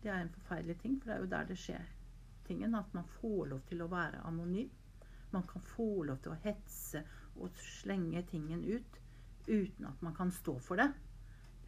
Det 0.00 0.10
er 0.10 0.24
en 0.24 0.34
forferdelig 0.34 0.80
ting, 0.80 0.98
for 0.98 1.12
det 1.12 1.14
er 1.14 1.22
jo 1.22 1.30
der 1.36 1.46
det 1.52 1.60
skjer 1.62 1.86
tingen. 2.48 2.74
At 2.74 2.90
man 2.98 3.06
får 3.20 3.46
lov 3.52 3.62
til 3.70 3.86
å 3.86 3.90
være 3.94 4.26
anonym. 4.26 4.74
Man 5.30 5.46
kan 5.46 5.62
få 5.76 5.88
lov 6.10 6.18
til 6.24 6.34
å 6.34 6.40
hetse 6.42 7.04
og 7.36 7.54
slenge 7.78 8.26
tingen 8.34 8.66
ut 8.66 8.98
uten 9.46 9.86
at 9.86 10.02
man 10.02 10.14
kan 10.18 10.34
stå 10.34 10.58
for 10.58 10.82
det. 10.82 10.90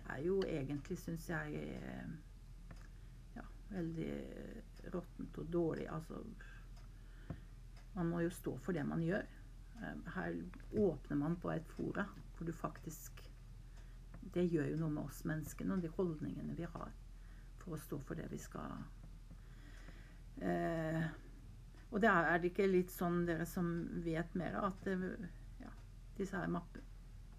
Det 0.00 0.10
er 0.16 0.26
jo 0.26 0.42
egentlig, 0.50 0.98
syns 0.98 1.30
jeg 1.30 1.62
eh, 1.78 2.10
ja, 3.38 3.46
veldig 3.70 4.16
råttent 4.94 5.38
og 5.38 5.50
dårlig. 5.52 5.88
Altså 5.90 6.22
Man 7.94 8.10
må 8.10 8.20
jo 8.20 8.30
stå 8.30 8.56
for 8.58 8.76
det 8.76 8.84
man 8.86 9.02
gjør. 9.02 9.24
Eh, 9.82 10.12
her 10.14 10.42
åpner 10.72 11.16
man 11.16 11.36
på 11.36 11.50
et 11.52 11.66
fora 11.76 12.06
hvor 12.36 12.46
du 12.46 12.52
faktisk 12.52 13.22
Det 14.34 14.44
gjør 14.48 14.70
jo 14.70 14.78
noe 14.80 14.92
med 14.92 15.04
oss 15.04 15.24
menneskene 15.24 15.76
og 15.76 15.82
de 15.84 15.90
holdningene 15.96 16.56
vi 16.56 16.64
har 16.68 16.92
for 17.60 17.76
å 17.76 17.80
stå 17.80 17.98
for 18.08 18.18
det 18.18 18.26
vi 18.30 18.38
skal 18.40 18.72
eh, 20.40 21.04
Og 21.90 22.00
det 22.02 22.10
er, 22.10 22.30
er 22.32 22.40
det 22.40 22.50
ikke 22.52 22.68
litt 22.70 22.92
sånn, 22.92 23.24
dere 23.28 23.46
som 23.48 23.70
vet 24.04 24.34
mer, 24.34 24.56
at 24.68 24.88
det, 24.88 24.96
ja, 25.62 25.72
disse 26.18 26.40
her 26.40 26.50
mappe, 26.52 26.82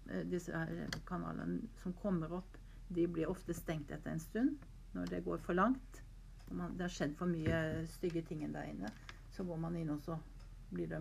eh, 0.08 0.24
disse 0.30 0.54
her 0.54 0.98
kanalene 1.10 1.68
som 1.82 1.94
kommer 2.02 2.32
opp, 2.40 2.58
de 2.88 3.06
blir 3.06 3.30
ofte 3.30 3.54
stengt 3.54 3.90
etter 3.92 4.14
en 4.14 4.22
stund 4.22 4.68
når 4.94 5.10
det 5.12 5.24
går 5.26 5.42
for 5.44 5.58
langt 5.58 6.02
man, 6.50 6.76
det 6.76 6.86
har 6.86 6.92
skjedd 6.94 7.16
for 7.18 7.30
mye 7.30 7.86
stygge 7.92 8.22
ting 8.28 8.44
der 8.52 8.70
inne, 8.70 8.90
så 9.34 9.44
går 9.44 9.60
man 9.62 9.76
inn 9.76 9.90
og 9.94 10.02
så 10.04 10.18
blir 10.70 10.90
de 10.90 11.00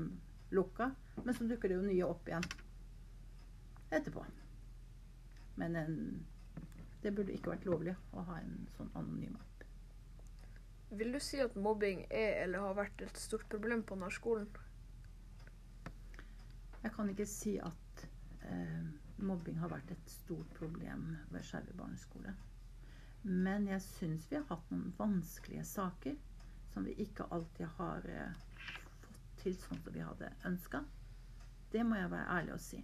lukka. 0.55 0.91
Men 1.23 1.35
så 1.35 1.47
dukker 1.47 1.69
det 1.71 1.79
jo 1.79 1.85
nye 1.85 2.07
opp 2.07 2.27
igjen 2.29 2.47
etterpå. 3.91 4.23
Men 5.57 5.75
en, 5.75 5.97
det 7.03 7.13
burde 7.15 7.33
ikke 7.33 7.55
vært 7.55 7.67
lovlig 7.67 7.95
å 8.13 8.25
ha 8.27 8.39
en 8.41 8.67
sånn 8.75 8.91
anonym 8.99 9.37
app. 9.39 9.63
Vil 10.99 11.11
du 11.11 11.19
si 11.19 11.39
at 11.43 11.55
mobbing 11.59 12.05
er 12.07 12.43
eller 12.45 12.63
har 12.63 12.77
vært 12.77 13.01
et 13.03 13.19
stort 13.19 13.47
problem 13.51 13.83
på 13.83 13.97
nærskolen? 13.99 14.47
Jeg 16.83 16.93
kan 16.95 17.09
ikke 17.11 17.25
si 17.27 17.57
at 17.59 18.05
eh, 18.47 18.85
mobbing 19.17 19.57
har 19.59 19.73
vært 19.73 19.91
et 19.91 20.11
stort 20.13 20.53
problem 20.55 21.09
ved 21.33 21.43
Skjervøy 21.43 21.75
barneskole. 21.75 22.35
Men 23.21 23.67
jeg 23.67 23.81
syns 23.81 24.27
vi 24.31 24.37
har 24.37 24.45
hatt 24.49 24.71
noen 24.71 24.93
vanskelige 24.97 25.65
saker 25.65 26.15
som 26.73 26.85
vi 26.85 26.93
ikke 27.03 27.25
alltid 27.33 27.67
har 27.79 28.05
eh, 28.11 28.43
fått 29.01 29.41
til 29.41 29.55
sånn 29.57 29.81
som 29.83 29.95
vi 29.95 30.05
hadde 30.05 30.29
ønska. 30.49 30.83
Det 31.71 31.83
må 31.83 31.97
jeg 31.99 32.11
være 32.11 32.37
ærlig 32.37 32.53
og 32.55 32.61
si. 32.63 32.83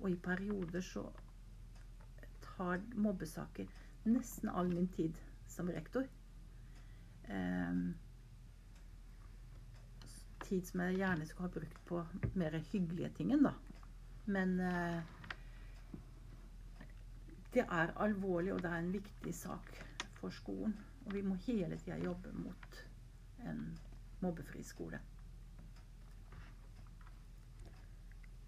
Og 0.00 0.10
i 0.10 0.18
perioder 0.18 0.82
så 0.82 1.04
tar 2.42 2.82
mobbesaker 2.94 3.68
nesten 4.08 4.50
all 4.50 4.72
min 4.72 4.88
tid 4.96 5.18
som 5.48 5.70
rektor. 5.70 6.08
Eh, 7.24 7.84
tid 10.42 10.66
som 10.66 10.82
jeg 10.84 10.98
gjerne 11.00 11.26
skulle 11.28 11.48
ha 11.48 11.54
brukt 11.54 11.84
på 11.88 12.00
mer 12.40 12.58
hyggelige 12.72 13.12
ting 13.16 13.36
da. 13.44 13.54
Men 14.26 14.58
eh, 14.60 14.98
det 17.54 17.64
er 17.68 17.92
alvorlig, 18.00 18.52
og 18.54 18.62
det 18.62 18.70
er 18.70 18.78
en 18.78 18.92
viktig 18.92 19.34
sak 19.34 19.84
for 20.20 20.30
skolen. 20.30 20.76
Og 21.06 21.14
vi 21.14 21.22
må 21.22 21.34
hele 21.46 21.76
tida 21.78 21.98
jobbe 22.00 22.32
mot 22.32 22.84
en 23.46 23.78
mobbefri 24.20 24.62
skole. 24.62 25.00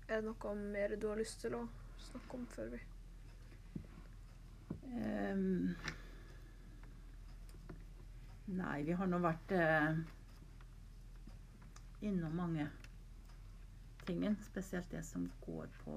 Er 0.08 0.20
det 0.20 0.24
noe 0.28 0.54
mer 0.54 0.96
du 1.00 1.08
har 1.08 1.18
lyst 1.18 1.40
til 1.40 1.56
å 1.56 1.64
snakke 2.10 2.36
om 2.36 2.42
før 2.52 2.74
vi 2.74 2.80
um, 4.92 5.70
Nei, 8.54 8.82
vi 8.84 8.92
har 8.92 9.08
nå 9.08 9.18
vært 9.24 9.54
uh, 9.56 9.96
innom 12.04 12.36
mange 12.36 12.68
tingen. 14.04 14.36
Spesielt 14.44 14.90
det 14.92 15.00
som 15.08 15.24
går 15.46 15.72
på, 15.80 15.96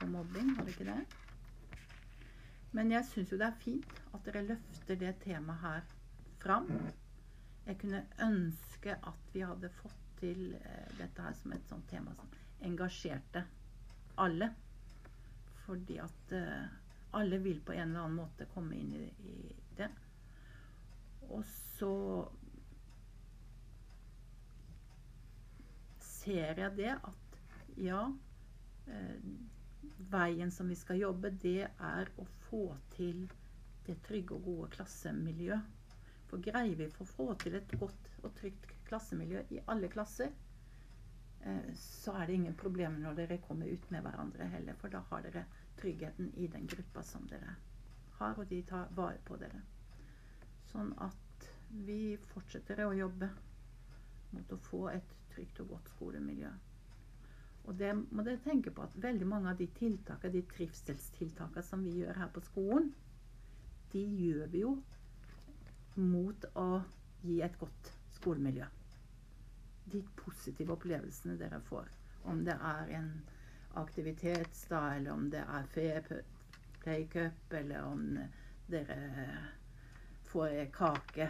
på 0.00 0.08
mobbing, 0.08 0.54
har 0.56 0.64
det 0.64 0.74
ikke 0.78 0.88
det? 0.88 1.23
Men 2.74 2.90
jeg 2.90 3.06
syns 3.06 3.30
jo 3.32 3.38
det 3.38 3.46
er 3.46 3.60
fint 3.62 3.98
at 4.14 4.24
dere 4.26 4.46
løfter 4.48 4.98
det 4.98 5.12
temaet 5.22 5.62
her 5.62 5.84
fram. 6.42 6.70
Jeg 7.66 7.78
kunne 7.80 8.00
ønske 8.26 8.96
at 8.98 9.28
vi 9.32 9.44
hadde 9.46 9.70
fått 9.78 10.00
til 10.18 10.56
eh, 10.58 10.88
dette 10.98 11.22
her 11.22 11.36
som 11.38 11.54
et 11.54 11.68
sånt 11.70 11.86
tema 11.90 12.14
som 12.18 12.32
engasjerte 12.66 13.44
alle. 14.20 14.50
Fordi 15.64 16.00
at 16.02 16.34
eh, 16.36 16.66
alle 17.14 17.38
vil 17.44 17.62
på 17.64 17.76
en 17.76 17.88
eller 17.88 18.08
annen 18.08 18.18
måte 18.18 18.48
komme 18.50 18.76
inn 18.76 18.92
i, 18.98 19.36
det. 19.78 19.88
Og 21.30 21.44
så 21.46 21.94
ser 26.02 26.60
jeg 26.60 26.76
det 26.78 26.92
at 26.94 27.38
ja 27.80 28.02
eh, 28.90 29.16
Veien 30.12 30.50
som 30.52 30.68
vi 30.68 30.76
skal 30.78 31.00
jobbe, 31.00 31.30
det 31.42 31.68
er 31.68 32.10
å 32.20 32.26
få 32.48 32.64
til 32.94 33.26
det 33.86 33.98
trygge 34.06 34.36
og 34.36 34.46
gode 34.48 34.70
klassemiljøet. 34.76 35.72
For 36.30 36.42
greier 36.42 36.74
vi 36.78 36.88
for 36.90 37.04
å 37.04 37.14
få 37.14 37.26
til 37.42 37.58
et 37.58 37.74
godt 37.78 38.08
og 38.22 38.32
trygt 38.38 38.72
klassemiljø 38.88 39.44
i 39.54 39.60
alle 39.70 39.90
klasser, 39.92 40.32
eh, 41.40 41.68
så 41.78 42.16
er 42.18 42.26
det 42.26 42.38
ingen 42.40 42.56
problemer 42.58 42.98
når 43.04 43.20
dere 43.20 43.40
kommer 43.44 43.70
ut 43.70 43.90
med 43.94 44.02
hverandre 44.06 44.48
heller. 44.56 44.78
For 44.80 44.90
da 44.94 45.04
har 45.10 45.22
dere 45.26 45.44
tryggheten 45.80 46.32
i 46.40 46.48
den 46.50 46.66
gruppa 46.70 47.02
som 47.06 47.28
dere 47.30 47.56
har, 48.18 48.38
og 48.38 48.48
de 48.50 48.62
tar 48.62 48.90
vare 48.96 49.20
på 49.24 49.38
dere. 49.40 49.62
Sånn 50.72 50.94
at 51.04 51.48
vi 51.86 52.16
fortsetter 52.32 52.84
å 52.86 52.94
jobbe 52.96 53.28
mot 54.34 54.52
å 54.54 54.62
få 54.68 54.86
et 54.90 55.14
trygt 55.34 55.60
og 55.62 55.74
godt 55.74 55.90
skolemiljø. 55.94 56.50
Og 57.64 57.78
det 57.78 57.92
må 57.96 58.24
dere 58.26 58.42
tenke 58.44 58.72
på 58.74 58.84
at 58.84 58.96
veldig 59.00 59.26
mange 59.28 59.52
av 59.52 59.60
de 59.60 59.66
tiltakene, 59.78 60.32
de 60.34 60.42
trivselstiltakene 60.50 61.64
som 61.64 61.84
vi 61.86 61.94
gjør 62.02 62.18
her 62.20 62.32
på 62.34 62.42
skolen, 62.44 62.90
de 63.94 64.02
gjør 64.02 64.50
vi 64.52 64.64
jo 64.64 64.74
mot 65.96 66.44
å 66.60 66.68
gi 67.24 67.38
et 67.46 67.56
godt 67.60 67.92
skolemiljø. 68.18 68.66
De 69.94 70.02
positive 70.18 70.74
opplevelsene 70.74 71.38
dere 71.40 71.60
får. 71.68 71.88
Om 72.28 72.44
det 72.44 72.56
er 72.56 72.92
en 72.98 73.10
aktivitetsdag, 73.80 74.98
eller 74.98 75.12
om 75.12 75.28
det 75.32 75.42
er 75.44 76.22
playcup, 76.82 77.52
eller 77.52 77.88
om 77.88 78.06
dere 78.72 79.00
får 80.32 80.56
kake, 80.74 81.28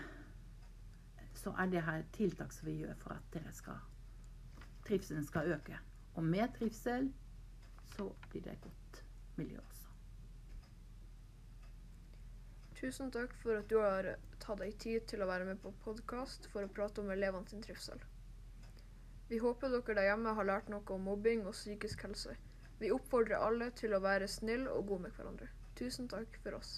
så 1.35 1.55
er 1.61 1.71
det 1.71 1.83
her 1.87 2.07
tiltak 2.15 2.55
som 2.55 2.71
vi 2.71 2.81
gjør 2.81 2.95
for 3.03 3.19
at 3.19 3.35
dere 3.35 3.53
skal 3.55 3.83
trivselen 4.85 5.27
skal 5.27 5.53
øke. 5.53 5.79
Og 6.15 6.25
med 6.25 6.55
trivsel 6.55 7.11
så 7.97 8.09
blir 8.31 8.45
det 8.45 8.53
et 8.55 8.67
godt 8.67 9.03
miljø 9.37 9.59
også. 9.59 9.91
Tusen 12.79 13.11
takk 13.15 13.35
for 13.43 13.59
at 13.59 13.71
du 13.71 13.79
har 13.81 14.09
tatt 14.43 14.61
deg 14.61 14.75
tid 14.83 15.07
til 15.11 15.23
å 15.25 15.29
være 15.31 15.47
med 15.49 15.61
på 15.63 15.73
podkast 15.87 16.51
for 16.53 16.67
å 16.67 16.73
prate 16.75 17.01
om 17.01 17.11
elevene 17.15 17.49
sin 17.49 17.63
trivsel. 17.65 18.03
Vi 19.31 19.39
håper 19.41 19.73
dere 19.73 19.97
der 19.97 20.11
hjemme 20.11 20.35
har 20.37 20.49
lært 20.51 20.69
noe 20.69 20.85
om 20.93 21.07
mobbing 21.09 21.47
og 21.49 21.57
psykisk 21.57 22.05
helse. 22.05 22.35
Vi 22.79 22.91
oppfordrer 22.93 23.41
alle 23.41 23.71
til 23.79 23.95
å 23.97 24.03
være 24.05 24.29
snille 24.29 24.71
og 24.71 24.91
gode 24.91 25.07
med 25.07 25.17
hverandre. 25.17 25.49
Tusen 25.79 26.11
takk 26.13 26.37
for 26.43 26.59
oss. 26.59 26.77